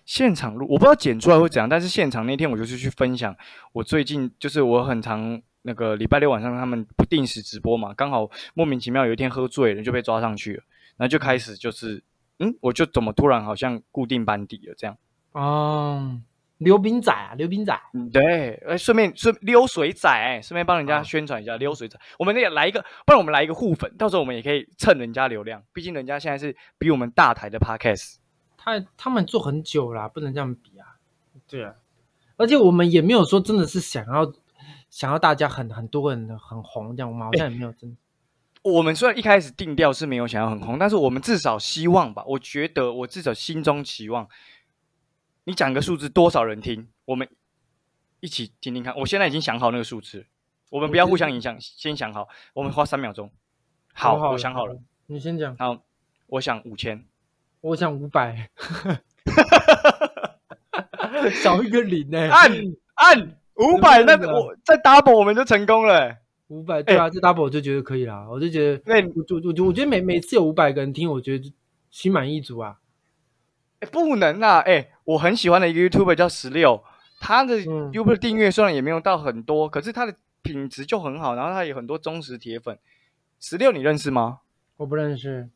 [0.06, 3.36] 现场录我不知道剪出来会怎样，但是现场那天我就是去分享
[3.72, 10.62] 我最近就是我很常那个礼拜六晚上他们不定时直播嘛，刚好莫名其妙有一天喝醉了就被抓上去了，
[10.96, 12.02] 然后就开始就是
[12.38, 14.96] 嗯，我就怎么突然好像固定班底了这样。
[15.32, 16.20] 哦，
[16.58, 21.98] 溜冰仔啊，溜冰仔，嗯，对，哎，顺便顺溜水仔，哎，顺便帮人家宣传一下溜水仔。
[22.18, 28.16] 我们也来一个，不然我们来一个互粉，到时候我们也可以蹭人家流量，毕竟人家现在是比我们大台的 podcast。
[28.56, 30.96] 他他们做很久啦，不能这样比啊。
[31.48, 31.74] 对啊，
[32.36, 34.32] 而且我们也没有说真的是想要
[34.88, 37.96] 想要大家很很多人很红这样，我们好像也没有真的。
[38.62, 44.26] 我们虽然一开始定调是没有想要很红，但是我们至少希望吧，我觉得我至少心中期望，
[45.46, 47.28] 你讲一个数字，多少人听，我们
[48.20, 48.96] 一起听听看。
[48.96, 50.26] 我现在已经想好那个数字，
[50.70, 53.30] 我们不要互相影响，先想好，我们花三秒钟。
[53.92, 55.54] 好，我想好了，，你先讲。
[55.58, 55.82] 好，
[56.28, 57.04] 我想五千。
[57.60, 58.50] 我想五百，
[61.42, 62.50] 少一个零呢、按
[62.94, 71.54] 按五百，那我再 double 我们就成功了欸、五百对啊，这 double 我就觉得可以啦，我就觉得，那你我就我就我觉得每每次有五百个人听，我觉得
[71.90, 72.80] 心满意足啊。
[73.84, 74.58] 欸不能啊！
[74.60, 76.82] 哎、我很喜欢的一个 YouTuber 叫十六，
[77.20, 82.78] 他的嗯 YouTube 订阅虽然也没有到很多，可是他的品质就很好，然后他有很多忠实铁粉。
[83.38, 84.40] 十六你认识吗？
[84.78, 85.50] 我不认识，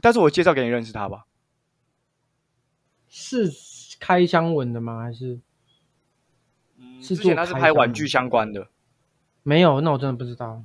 [0.00, 1.26] 但是我介绍给你认识他吧。
[3.08, 3.50] 是
[3.98, 5.02] 开箱文的吗？
[5.02, 5.40] 还是
[6.78, 8.68] 嗯，是之前他是拍玩具相关的。
[9.42, 9.80] 没有？
[9.80, 10.62] 那我真的不知道。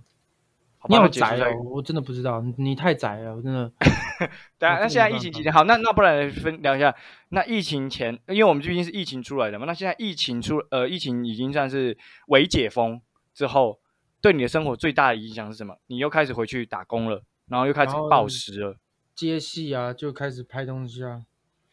[0.86, 3.72] 好你好宅哦，我真的不知道，你你太宅了，我真的。
[4.60, 6.96] 对啊，那现在疫情期间，好，那那不然分聊一下，
[7.30, 13.02] 那疫情前，因为我们毕竟是疫情出来的嘛，那现在疫情出，呃，疫情已经算是微解封
[13.34, 13.80] 之后，
[14.22, 15.76] 对你的生活最大的影响是什么？
[15.88, 18.78] 你又开始回去打工了，然后又开始暴食了，
[19.16, 21.24] 接戏啊，就开始拍东西啊，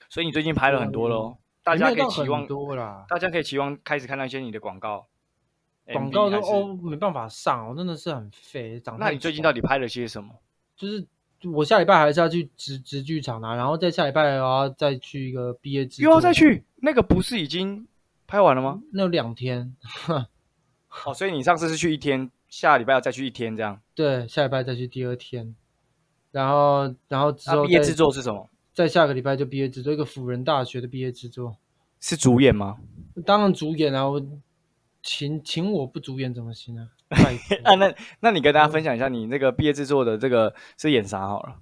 [0.09, 3.05] 所以你最近拍了很多喽，大家可以期望，多啦。
[3.09, 5.07] 大家可以期望开始看到一些你的广告，
[5.87, 8.79] 广告都哦没办法上，我真的是很废。
[8.81, 10.31] 长太那你最近到底拍了些什么？
[10.77, 11.07] 就是
[11.53, 16.65] 我下礼拜还是要去直直剧场啊，然后再下礼拜然后再去一个毕业制作，又要再去？
[16.77, 17.87] 那个不是已经
[18.27, 18.81] 拍完了吗？
[18.93, 19.75] 那有两天，
[21.05, 23.81] 哦，所以你上次是去一天，下礼拜要再去一天这样。
[23.95, 25.55] 对，下礼拜再去第二天，
[26.31, 28.49] 然后然后之后毕业制作是什么？
[28.73, 31.57] 在下个礼拜就毕业制作，一个辅仁大学的毕业制作，
[32.01, 32.79] 是主演吗？
[33.27, 34.23] 当然主演啊，我
[35.03, 36.89] 请请我不主演怎么行啊？
[37.11, 41.57] 拜托啊，那那你跟大家分享一下你那个毕业制作的这个是演啥好了？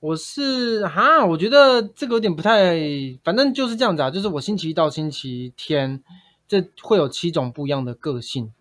[0.00, 2.76] 我是哈，我觉得这个有点不太，
[3.22, 6.02] 反正就是这样子啊，就是我星期一到星期天，
[6.46, 8.52] 这会有七种不一样的个性，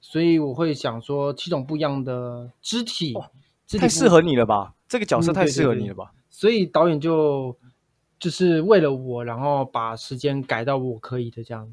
[0.00, 3.14] 所以我会想说七种不一样的肢体，
[3.66, 4.74] 肢体太适合你了吧？
[4.88, 6.12] 这个角色太适合你了吧？
[6.30, 7.56] 所以导演就
[8.18, 11.72] 就是为了我，然后把时间改到我可以的这样。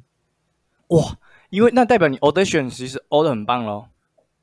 [0.89, 1.17] 哇，
[1.50, 3.88] 因为那代表你 audition 其实 o 的很棒喽。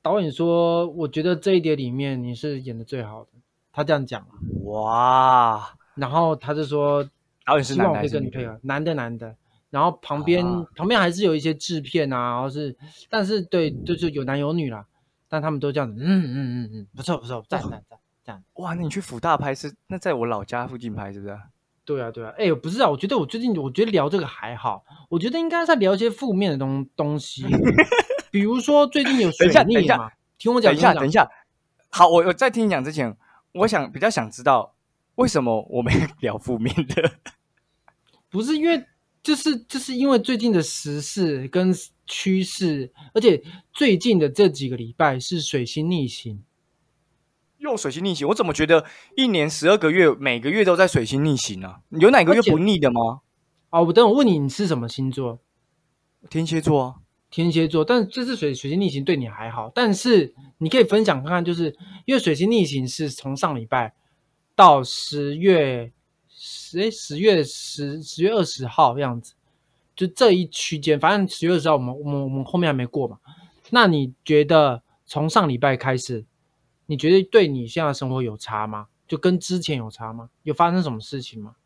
[0.03, 3.31] 导演说，我觉得这一点里面你是演的最好的，
[3.73, 4.31] 他这样讲啊
[4.65, 7.09] 哇，然后他就说
[7.45, 8.31] 导演是希望我可以男的女的？
[8.31, 9.37] 跟你配合，男的男的。
[9.69, 12.75] 然后旁边、啊旁边还是有一些制片啊，然后是，
[13.11, 14.87] 但是对，就是有男有女啦，
[15.29, 18.45] 但他们都这样子，嗯嗯嗯嗯，不错不错，赞赞赞赞。
[18.55, 21.37] 哇，那你去福大拍是那在我老家附近拍是不是？
[21.87, 27.45] 对啊对啊，哎，不是啊，我觉得我最近我觉得聊这个还好，我觉得应该在聊一些负面的东东西，
[28.33, 31.31] 比如说最近有水等一下等一下听我讲，等一下，等一下，
[31.89, 33.17] 好，我我在听你讲之前，
[33.53, 34.75] 我想比较想知道
[35.15, 37.13] 为什么我们 聊负面的？
[38.29, 38.85] 不是因为，
[39.23, 41.73] 就是就是因为最近的时事跟
[42.05, 43.41] 趋势，而且
[43.73, 46.43] 最近的这几个礼拜是水星逆行，
[47.67, 48.85] 又水星逆行，我怎么觉得
[49.17, 51.81] 一年十二个月，每个月都在水星逆行啊？
[51.91, 53.21] 有哪个月不逆的吗？
[53.71, 55.41] 啊，我等我问你，你是什么星座？
[56.31, 56.95] 天蝎座啊，
[57.31, 63.95] 天蝎座，但这次水水星逆行对你还好，但是你可以分享看看，就是因为水星逆行是从上礼拜
[64.55, 65.93] 到十月
[66.29, 69.35] 十诶十月十十月二十号样子，
[69.95, 73.19] 就这一区间，反正十月二十号我们我们我们后面还没过嘛。
[73.71, 76.25] 那你觉得从上礼拜开始，
[76.87, 78.89] 你觉得对你现在的生活有差吗？
[79.07, 80.31] 就跟之前有差吗？
[80.43, 81.57] 有发生什么事情吗？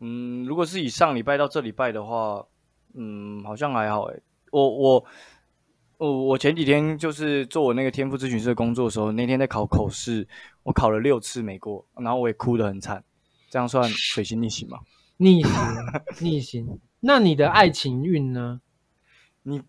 [0.00, 2.46] 嗯，如果是以上礼拜到这礼拜的话，
[2.94, 4.22] 嗯，好像还好诶。
[4.50, 5.04] 我我
[5.98, 10.28] 我我前几天就是做我那个天赋咨询师的工作的时候，那天在考口试，
[10.62, 13.04] 我考了六次没过，然后我也哭得很惨，
[13.50, 14.78] 这样算水星逆行吗？
[15.18, 15.52] 逆行，
[16.20, 16.80] 逆行。
[17.00, 18.60] 那你的爱情运呢？
[19.42, 19.62] 你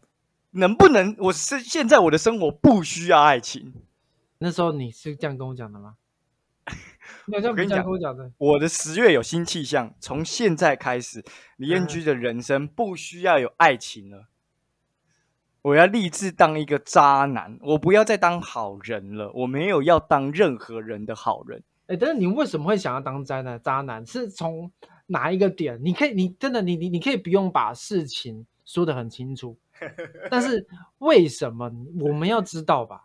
[0.52, 1.16] 能不能？
[1.18, 3.74] 我是现在我的生活不需要爱情，
[4.40, 5.96] 那时候你是这样跟我讲的吗？
[7.26, 8.32] 你好像不这样跟你讲跟我讲的。
[8.38, 11.24] 我的十月有新气象，从现在开始，
[11.58, 14.28] 李彦嗯居的人生不需要有爱情了。
[15.62, 21.62] 我要立志当一个渣男，我不要再当好人了，我没有要当任何人的好人。
[21.88, 23.62] 哎，但是你为什么会想要当渣男？
[23.62, 24.72] 渣男是从
[25.08, 25.78] 哪一个点？
[25.84, 29.58] 你可以，你真的，你你你可以不用把事情说得很清楚，
[30.32, 30.66] 但是
[31.00, 33.04] 为什么我们要知道吧？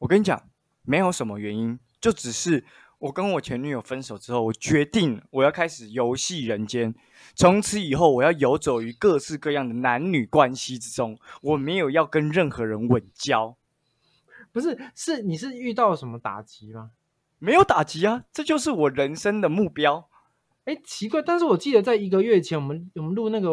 [0.00, 0.42] 我跟你讲，
[0.82, 2.64] 没有什么原因，就只是
[2.98, 6.94] 我跟我前女友分手之后，我决定我要开始游戏人间。
[7.34, 13.56] 从此以后，我要游走于各式各样的男女关系之中，我没有要跟任何人稳交，
[14.52, 16.92] 不是，是你是遇到什么打击吗？
[17.38, 20.08] 没有打击啊，这就是我人生的目标。
[20.64, 23.50] 哎，奇怪，但是我记得在一个月前，我们我们录那个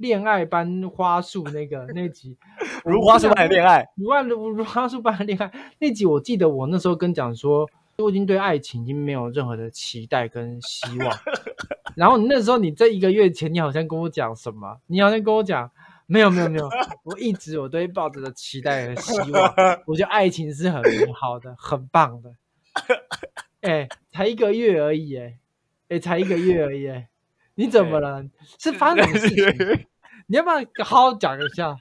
[0.00, 2.36] 恋爱班花束那个那集，
[2.84, 11.16] 如花束般的恋爱，如花如如花束般的恋爱那集，我记得我那时候跟讲说，我已经对爱情已经没有任何的期待跟希望。
[11.94, 14.80] 然后你那时候你在一个月前，你好像跟我讲什么？
[14.86, 15.70] 你好像跟我讲，
[16.06, 16.66] 没有没有没有，
[17.04, 19.54] 我一直我都会抱着的期待和希望，
[19.86, 22.34] 我觉得爱情是很美好的，很棒的。
[23.60, 25.38] 哎，才一个月而已，哎，
[25.90, 27.08] 哎，才一个月而已，哎，
[27.56, 28.24] 你怎么了？
[28.58, 29.86] 是发生什么事情？
[30.30, 31.76] 你要不要好好讲一下？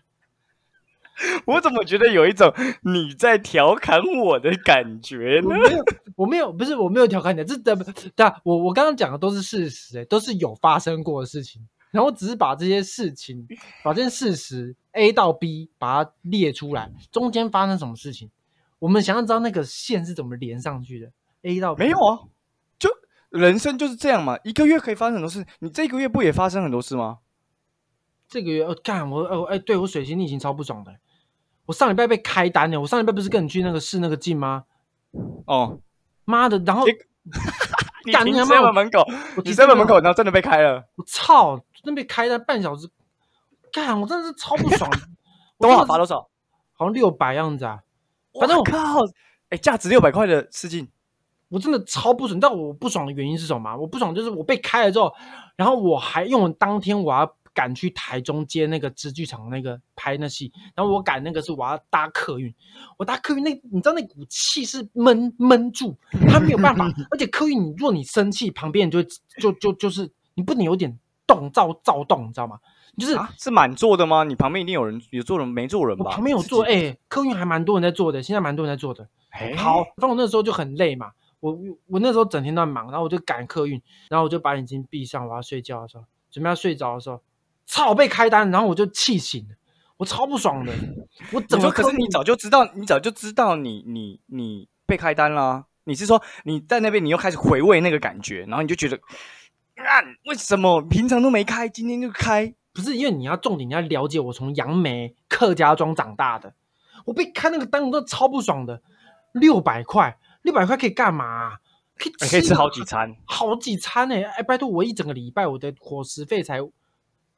[1.46, 5.50] 我怎么觉得有一种你在调侃我的感觉呢？
[5.50, 5.86] 我没有，
[6.16, 7.78] 我没有，不是我没有调侃你，这的，
[8.16, 13.46] 但我我刚刚讲的都是事实、欸，都是有发生过的事情，然后只是把这些事情，
[13.84, 18.32] 把这些事实 A 到 B 把它列出来，中间发生什么事情，
[18.80, 21.12] 我们想要知道那个线是怎么连上去的
[21.44, 22.20] ，A 到 B 没有啊，
[22.80, 22.90] 就
[23.30, 25.46] 人生就是这样嘛，一个月可以发生很多事。
[25.60, 27.20] 你这个月不也发生很多事吗？
[28.30, 30.94] 这个月，哦，干我，哦，哎，对我水星逆行超不爽的，
[31.65, 34.65] 我上礼拜被开单呢，我上礼拜不是跟你去那个试那个镜吗？
[35.48, 35.80] 哦，
[36.26, 36.92] 妈的，然后结
[38.06, 39.00] 你停干你他妈 seven 门口，
[39.36, 42.88] 我你骑 seven 门口，然后真的被开了，我操，真被开单半小时，
[43.74, 44.89] 干，我真的是超不爽。
[45.58, 46.30] 我多少真的是罚多少？
[46.74, 47.80] 好像六百样子啊，
[48.39, 48.78] 反正我我靠，
[49.50, 50.88] 哎，价值六百块的试镜，
[51.50, 52.38] 我真的超不爽。
[52.38, 53.76] 你知道我不爽的原因是什么吗？
[53.76, 55.13] 我不爽就是我被开了之后，
[55.58, 62.54] 然后我还因为我当天我要赶去台中接那个织剧场那个拍那戏，然后我赶那个是我要搭客运，
[62.98, 65.96] 我搭客运那你知道那股气是闷闷住，
[66.30, 69.08] 他没有办法，而且客运你如果你生气，旁边人就会
[69.40, 72.60] 就就就是你不能有点动躁躁动，你知道吗？
[72.98, 74.24] 就是啊，是满座的吗？
[74.26, 76.06] 你旁边一定有人，有坐人没坐人吧？
[76.06, 79.08] 我旁边有坐，哎、客运还蛮多人在坐的，现在蛮多人在坐的。
[79.30, 87.22] 哎好，反正我那时候就很累嘛，我我那时候整天都在忙，然后我就赶客运，然后我就把眼睛闭上，我要睡觉的时候，准备要睡着的时候，
[87.70, 89.56] 操，被开单，然后我就气醒了，
[89.98, 90.74] 我超不爽的，
[91.32, 98.98] 我你说，整个客运可是你早就知道，你早就知道你你你被开单啦、你是说你在那边，你又开始回味那个感觉，然后你就觉得，
[99.76, 102.54] 啊，为什么平常都没开，今天就开？
[102.74, 106.54] 不是因为你要重点，你要了解我从杨梅客家庄长大的，
[107.06, 108.82] 我被开那个单，我都超不爽的，
[109.34, 111.60] 六百块，六百块可以干嘛啊、
[111.98, 116.60] 可以你可以吃好几餐，好几餐哎、哎，拜托我一整个礼拜我的伙食费才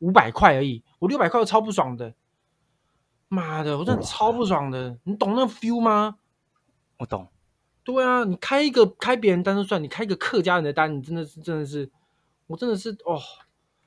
[0.01, 2.13] 五百块而已，我六百块我超不爽的，
[3.29, 6.17] 妈的，我真的超不爽的，你懂那个 feel 吗？
[6.97, 7.27] 我懂。
[7.83, 11.89] 对啊，你开一个开别人单就算，你开一个客家人的单，你真的是真的是，
[12.45, 13.19] 我真的是哦，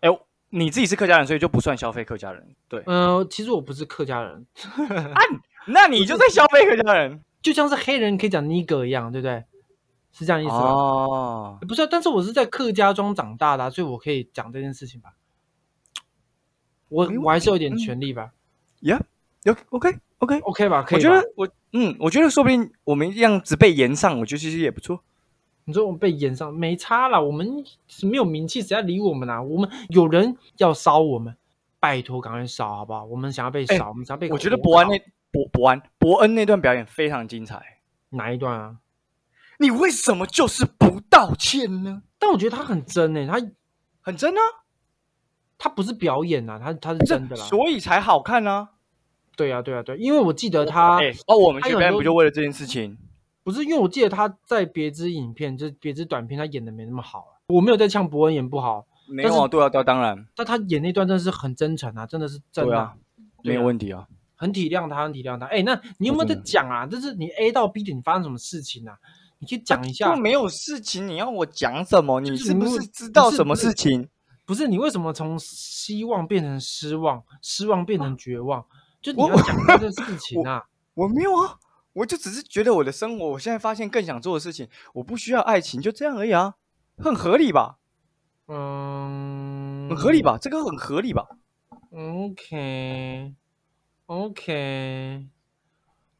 [0.00, 0.08] 哎、
[0.50, 2.56] 你自己是客家人，所以就不算消费客家人。
[2.68, 4.46] 对，呃，其实我不是客家人
[5.14, 5.20] 啊，
[5.66, 9.44] 那你就在消费客家人就像是黑人可以讲 nigger 一样，对不对？
[10.10, 10.60] 是这样意思吗？
[10.60, 11.58] 哦。
[11.68, 15.14] 不是啊，但是我是在客家庄长大的啊、所以我可以讲这件事情吧。
[16.94, 18.30] 我我还是有点嗯权利吧、
[18.80, 19.00] 呀，
[19.42, 20.82] 有 OK OK，o k 吧？
[20.82, 25.02] 可我以我觉得我嗯，我觉得说不定我们这样子被延上，我觉得其实也不错。
[25.64, 27.64] 你说我们被延上没差啦，我们
[28.02, 29.42] 没有名气，谁要理我们啊？
[29.42, 31.34] 我们有人要烧我们，
[31.80, 33.04] 拜托赶快烧好不好？
[33.04, 34.98] 我们想要被哎烧，我们想要被我觉得伯安那
[35.32, 37.60] 伯伯安伯恩那段表演非常精彩。
[38.10, 38.76] 哪一段啊？
[39.58, 42.02] 你为什么就是不道歉呢？
[42.18, 43.40] 但我觉得他很真诶、他
[44.00, 44.40] 很真啊，
[45.58, 47.44] 他不是表演啊，他他是真的啦。
[47.44, 48.70] 所以才好看啊。
[49.36, 52.96] 对啊对啊对，因为我记得他哎、哦，我们去表演他有很多不就为了这件事情？
[53.42, 57.32] 不是因为我记得他在别支影片，就是别支短片，他演的没那么好啊。
[57.48, 62.94] 我没有在呛伯恩演不好，没有啊，对啊，对啊，当然，但他演那段真的是很真诚啊，真的是真的、对啊，
[63.42, 64.06] 没有问题啊。
[64.36, 65.46] 很体谅他，很体谅他。
[65.46, 66.86] 哎，那你有没有在讲啊？
[66.86, 68.96] 就是你 A 到 B 点，你发生什么事情啊？
[69.38, 70.20] 你可以讲一下就。
[70.20, 72.20] 没有事情，你要我讲什么？
[72.20, 74.08] 你是不是知道什么事情？
[74.44, 78.64] 不是你为什么从希望变成失望，失望变成绝望？
[79.00, 80.64] 就你我要讲这个事情啊。
[80.94, 81.58] 我没有啊，
[81.92, 86.54] 我就只是觉得我的生活，我现在发现更想做的事情，我不需要爱情，就这样而已啊，
[86.98, 87.78] 很合理吧？
[88.46, 90.38] 嗯，很合理吧？
[90.40, 91.26] 这个很合理吧
[94.06, 95.26] ？OK，OK，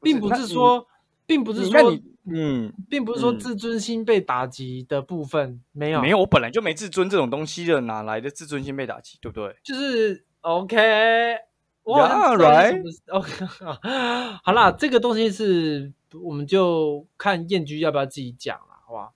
[0.01, 0.89] 并不是说，
[1.27, 1.93] 并不是说
[2.27, 9.57] 嗯，并不是说嗯自尊心被打击的部分没有，没有，我本来就没自尊这种东西的，哪来的自尊心被打击，对不对？
[9.63, 11.37] 就是 OK。
[11.85, 12.71] 哇好像 Yeah, 知道是 right.
[12.71, 19.11] 什么事 OK， 好啦，这个东西是我们就看燕居要不要自己讲了，好吧？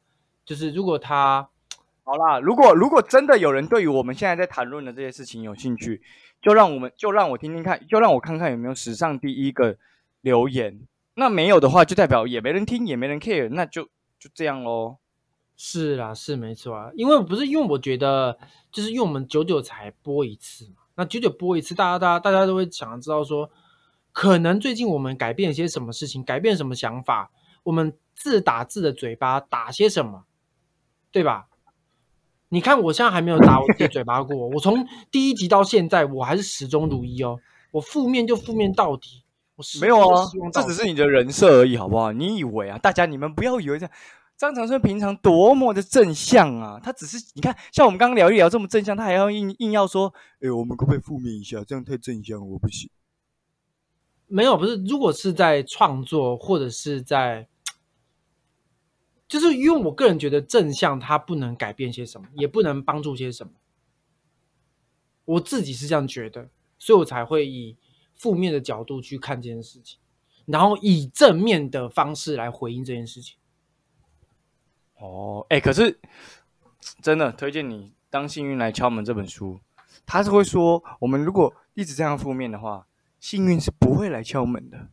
[0.45, 1.49] 就是如果他
[2.05, 6.03] 好啦，如果如果真的有人对于我们现在在谈论的这些事情有兴趣，
[6.43, 9.79] 就让我们就让我听听看，就让我看看有没有史上第一个
[10.21, 10.81] 留言。
[11.19, 13.87] 那没有的话，就代表也没人听，也没人 care，那就
[14.21, 14.99] 就这样喽。
[15.57, 18.39] 是啦，是没错啊，因为不是因为我觉得，
[18.71, 23.51] 就是因为我们久久才播一次嘛，那久久播一次，大家大家大家都会想知道说，
[24.13, 27.33] 可能最近我们改变了些什么事情，改变什么想法，
[27.65, 30.23] 我们自打自的嘴巴打些什么，
[31.11, 31.49] 对吧？
[32.51, 37.41] 你看我现在还没有打我自己嘴巴过，我从第一集到现在，我还是始终如一哦，
[37.73, 39.25] 我负面就负面到底，
[39.81, 42.13] 没有啊这只是你的人设而已，好不好？
[42.13, 42.79] 你以为啊？
[42.79, 43.95] 大家你们不要以为这样。
[44.37, 51.65] 张长春平常多么的正向啊，他只是你看，像我们刚刚聊一聊这么正向，他还要硬硬要说，哎、我们可不可以负面一下？
[51.65, 52.89] 这样太正向，我不行。
[54.29, 57.49] 没有，不是，如果是在创作或者是在，
[59.27, 63.55] 就是因为我个人觉得正向它不能改变些什么，也不能帮助些什么，
[65.25, 66.49] 我自己是这样觉得，
[66.79, 67.77] 所以我才会以
[68.19, 69.99] 负面的角度去看这件事情，
[70.45, 73.39] 然后以正面的方式来回应这件事情。
[74.97, 75.99] 哦，哎、可是
[77.01, 79.61] 真的推荐你《当幸运来敲门》这本书，
[80.05, 82.87] 他是会说，我们如果一直这样负面的话，
[83.21, 84.89] 幸运是不会来敲门的。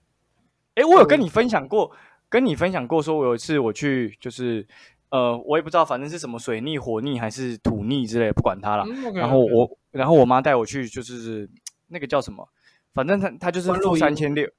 [0.76, 1.92] 哎、我有跟你分享过，
[2.30, 4.68] 跟你分享过，说我有一次我去，就是
[5.10, 8.86] 呃，我也不知道，反正是什么水逆、火逆还是土逆之类的，不管它了。
[9.14, 11.50] 然后我，然后我妈带我去，就是
[11.88, 12.48] 那个叫什么，
[12.96, 14.50] 反正他他就是付三千六，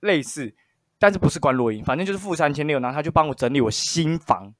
[0.00, 0.52] 类似，
[0.98, 4.54] 但是不是关洛音，反正就是付三千六，然后他就帮我整理我新房。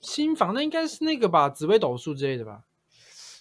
[0.00, 2.64] 新房那应该是那个吧，紫薇斗数之类的吧？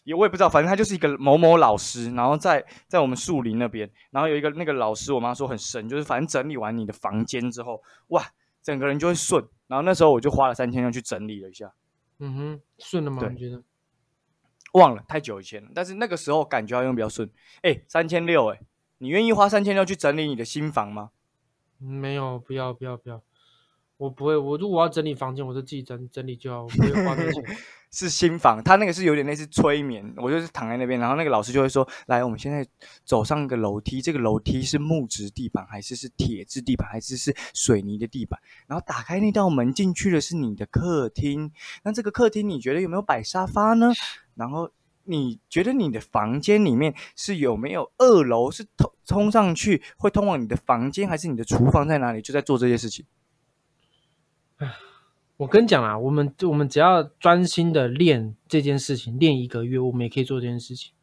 [0.03, 8.23] 也我也不知道，反正他就是一个某某老师，然后在在我们树林那边，然后有一个那个老师，我妈说很神，就是反正整理完你的房间之后，哇，
[8.61, 9.43] 整个人就会顺。
[9.67, 11.73] 然后那时候我就花了三千六去整理了一下，
[12.19, 13.19] 嗯哼，顺了吗？
[13.21, 13.63] 对你觉得？
[14.73, 17.29] 忘了太久以前了，但是那个时候感觉好像比较顺。
[17.61, 18.59] 哎，三千六，哎，
[18.99, 21.11] 你愿意花三千六去整理你的新房吗？
[21.77, 23.21] 没有，不要，不要，不要。
[24.01, 27.43] 我不会，我如果要整理房间，我就自己整整理就好，我不会花那个钱。
[27.93, 32.65] 是新房，他那个是有点类似催眠，我就是躺在那边，然后那个老师就会说：“来，我们现在
[33.05, 38.39] 走上个楼梯，这个楼梯是木质地板，还是是铁质地板，还是是水泥的地板？
[38.65, 41.51] 然后打开那道门进去的是你的客厅，
[41.83, 43.91] 那这个客厅你觉得有没有摆沙发呢？
[44.33, 44.71] 然后
[45.03, 52.21] 你觉得你的房间里面是有没有二楼是通冲上去会通往你的房间，还是你的厨房在哪里？
[52.21, 53.05] 就在做这些事情。
[55.37, 60.93] 我跟你讲啊，我们我们只要专心的练这件事情，练一个月，我们也可以做这件事情。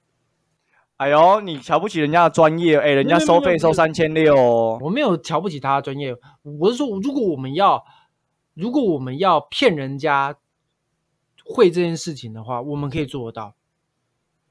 [0.96, 4.78] 哎呦，你瞧不起人家的专业，哎，人家收费收三千六哦。
[4.82, 7.84] 我没有瞧不起他的专业，我是说，如果我们要，
[8.54, 10.36] 如果我们要骗人家
[11.44, 13.54] 会这件事情的话，我们可以做得到。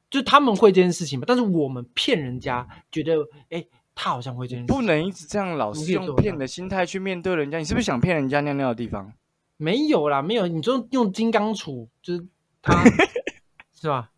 [0.09, 3.17] 就他们会这件事情嘛，但是我们骗人家，觉得
[3.49, 3.65] 哎，
[3.99, 7.57] 他好像会这样，不能一直这样，老是用骗的心态去面对人家。
[7.57, 9.11] 你是不是想骗人家尿尿的地方？
[9.57, 12.23] 没有啦，没有，你就用金刚杵，就是
[12.61, 12.83] 他，
[13.73, 14.11] 是吧？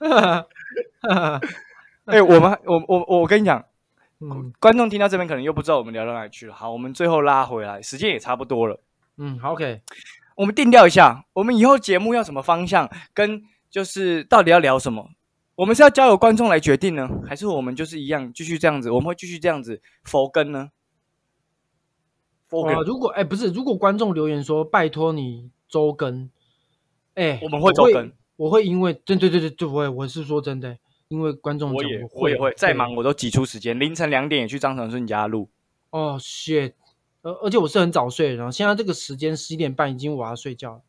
[2.06, 3.64] 哎、我们我我我跟你讲，
[4.18, 6.54] 嗯观众听到这边可能又不知道我们聊到哪里去了。
[6.54, 8.80] 好，我们最后拉回来，时间也差不多了，
[9.18, 9.82] 嗯好，OK，
[10.34, 15.10] 我们定调一下，我们以后节目要什么方向，跟就是到底要聊什么。
[15.54, 18.90] 我们是要交由观众来决定呢，还是我们就是一样继续这样子？
[18.90, 20.70] 我们会继续这样子佛跟呢？
[22.48, 26.30] 佛跟、哇，如果哎不是，如果观众留言说拜托你周更，
[27.14, 30.78] 哎，我们会周更，我会因为对对对对对，我我是说真的，
[31.08, 35.50] 因为观众我讲也我也会再忙我都挤出时间，凌晨两点也去张长顺家录。
[35.90, 36.72] 哦，shit，
[37.20, 40.82] 而而且我是很早睡，然后现在这个时间十一点半已经我要睡觉了，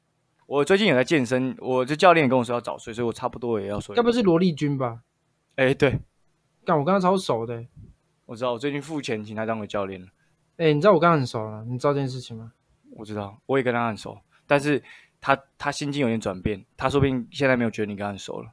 [0.53, 4.03] 我最近有在健身，我的教练也跟我说要早睡，所以我差不多也要睡该。
[4.03, 5.01] 不是萝莉君吧？
[5.55, 5.99] 哎、对，
[6.63, 7.65] 但，我跟他超熟的，
[8.27, 10.07] 我知道，我最近付钱请他当我教练了。
[10.57, 12.51] 哎，你知道我跟他很熟了，你知道这件事情吗？
[12.91, 14.83] 我知道，我也跟他很熟，但是
[15.19, 18.51] 他他心境有点转变，他说不定现在没有觉得你跟他很熟了。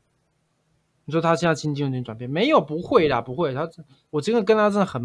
[1.05, 3.68] 你说他现在心境有点转变，没有，不会啦，不会，他
[4.09, 5.03] 我真的跟他真的很，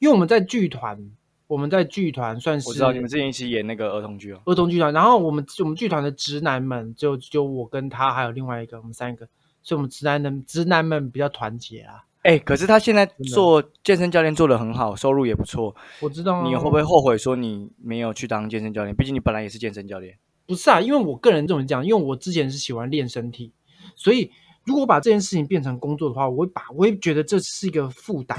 [0.00, 0.98] 因因为我们在剧团，
[1.46, 4.40] 我们在剧团算是我知道你们之前一起演那个儿童剧哦。
[4.46, 9.28] 儿童剧团，然后我们我们剧团的直男们就就我跟他还有另外一个，我们三个，
[9.62, 12.04] 所以我们直男的直男们比较团结啊。
[12.22, 15.76] 哎、可是他现在做健身教练做的很好，收入也不错。
[16.00, 18.96] 我知道啊，你会不会后悔说你没有去当健身教练？
[18.96, 20.16] 毕竟你本来也是健身教练。
[20.46, 23.52] 不是啊，因为我个人这么讲，因为我之前是喜欢练身体，
[23.94, 24.30] 所以
[24.64, 28.38] 如果我把这件事情变成工作的话，我会把我会觉得这是一个负担，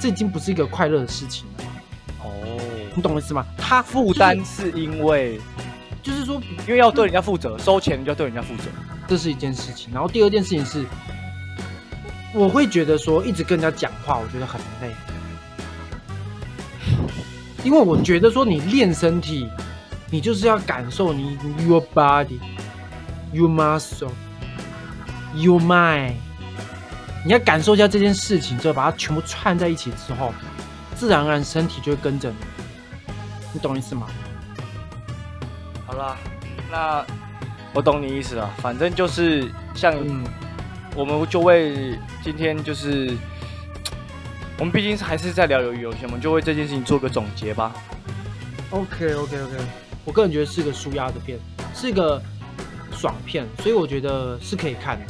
[0.00, 1.64] 这已经不是一个快乐的事情了。
[2.98, 3.46] 哦，你懂我意思吗？
[3.56, 5.40] 他负担是因为
[6.02, 8.64] 就是说，因为要对人家负责，收钱就要对人家负责。
[9.06, 9.92] 这是一件事情。
[9.92, 10.84] 然后第二件事情是，
[12.34, 14.94] 我会觉得说一直跟人家讲话，我觉得很累，
[17.64, 19.48] 因为我觉得说你练身体，
[20.10, 22.38] 你就是要感受你 your body,
[23.32, 24.10] your muscle,
[25.34, 26.14] your mind，
[27.24, 30.34] 你要感受一下这件事情之后，把它全部串在一起之后，
[30.94, 32.36] 自然而然身体就会跟着你，
[33.58, 34.06] 你懂意思吗？
[35.84, 36.16] 好啦，
[36.70, 37.04] 那
[37.74, 38.48] 我懂你意思了。
[38.58, 40.22] 反正就是像嗯，
[40.94, 43.12] 我们就为今天就是，
[44.60, 47.74] 我们毕竟是还是在聊鱿鱼游戏，我们就为这件事情做个总结吧。
[48.70, 49.56] OK OK OK，
[50.04, 51.36] 我个人觉得是个舒压的片，
[51.74, 52.22] 是一个
[52.92, 55.06] 爽片，所以我觉得是可以看的，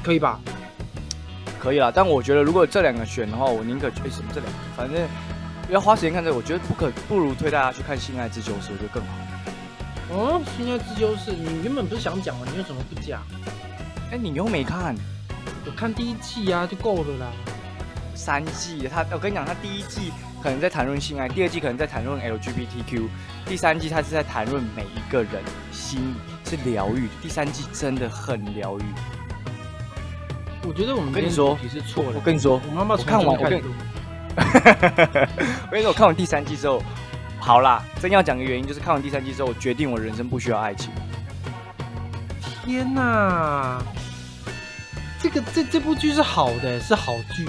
[0.00, 0.38] 可以吧？
[1.58, 5.02] 可以啦，但我觉得如果这两个选的话，我宁可去什么这两个，反正
[5.68, 9.08] 要花时间看这个，我觉得不可不如推大家去看《性爱自修室》，我觉得更好。
[10.10, 12.46] 哦，性爱自修室，你原本不是想讲吗？
[12.50, 13.20] 你为什么不讲？
[14.12, 14.94] 哎、你又没看
[15.64, 17.26] 我看第一季啊就够了啦。
[18.14, 23.08] 三季，他我跟你讲，他第一季可能在谈论性爱，第二季可能在谈论 LGBTQ，
[23.44, 25.42] 第三季他是在谈论每一个人
[25.72, 26.14] 心
[26.48, 28.82] 是疗愈，第三季真的很疗愈。
[30.62, 32.18] 我觉得我们跟你说今天主题是错的。
[32.18, 33.70] 我跟你说，我妈妈我看完我跟录
[35.66, 36.82] 我跟你说，我看完第三季之后，
[37.40, 40.90] 好啦，真要讲个原因，就是看完第三季之后，我决定我人生不需要爱情。
[42.64, 43.80] 天哪，
[45.20, 47.48] 这个这这部剧是好的，是好剧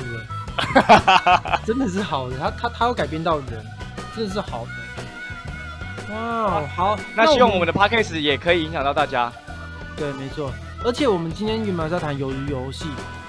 [0.76, 3.66] 哎， 真的是好的，他他他要改编到人，
[4.16, 6.14] 真的是好的。
[6.14, 9.32] 哇，好，那希望我们们的 podcast 也可以影响到大家。
[9.98, 10.54] 对，没错。
[10.86, 12.86] 而且我们今天原本是要谈鱿鱼游戏，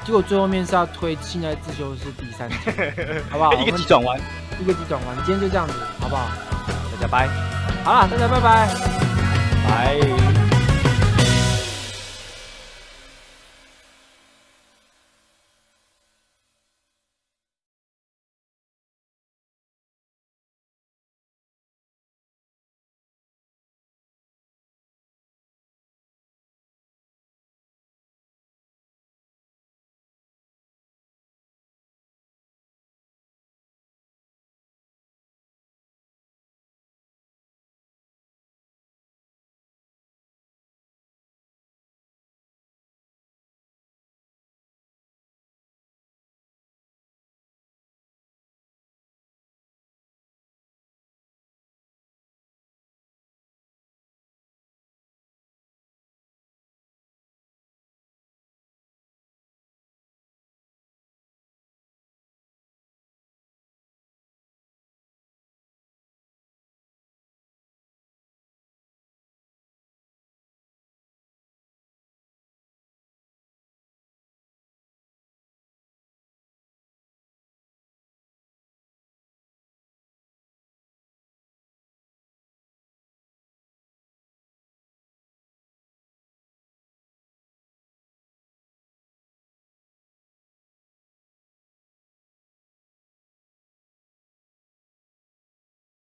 [0.09, 2.94] 结果最后面是要推现在自修是第三天
[3.28, 3.52] 好不好？
[3.52, 4.18] 一个急转弯。
[4.59, 6.30] 一个急转弯今天就这样子好不好？
[6.96, 7.28] 大家拜。
[7.84, 8.68] 好了大家拜拜。
[9.68, 10.27] 拜。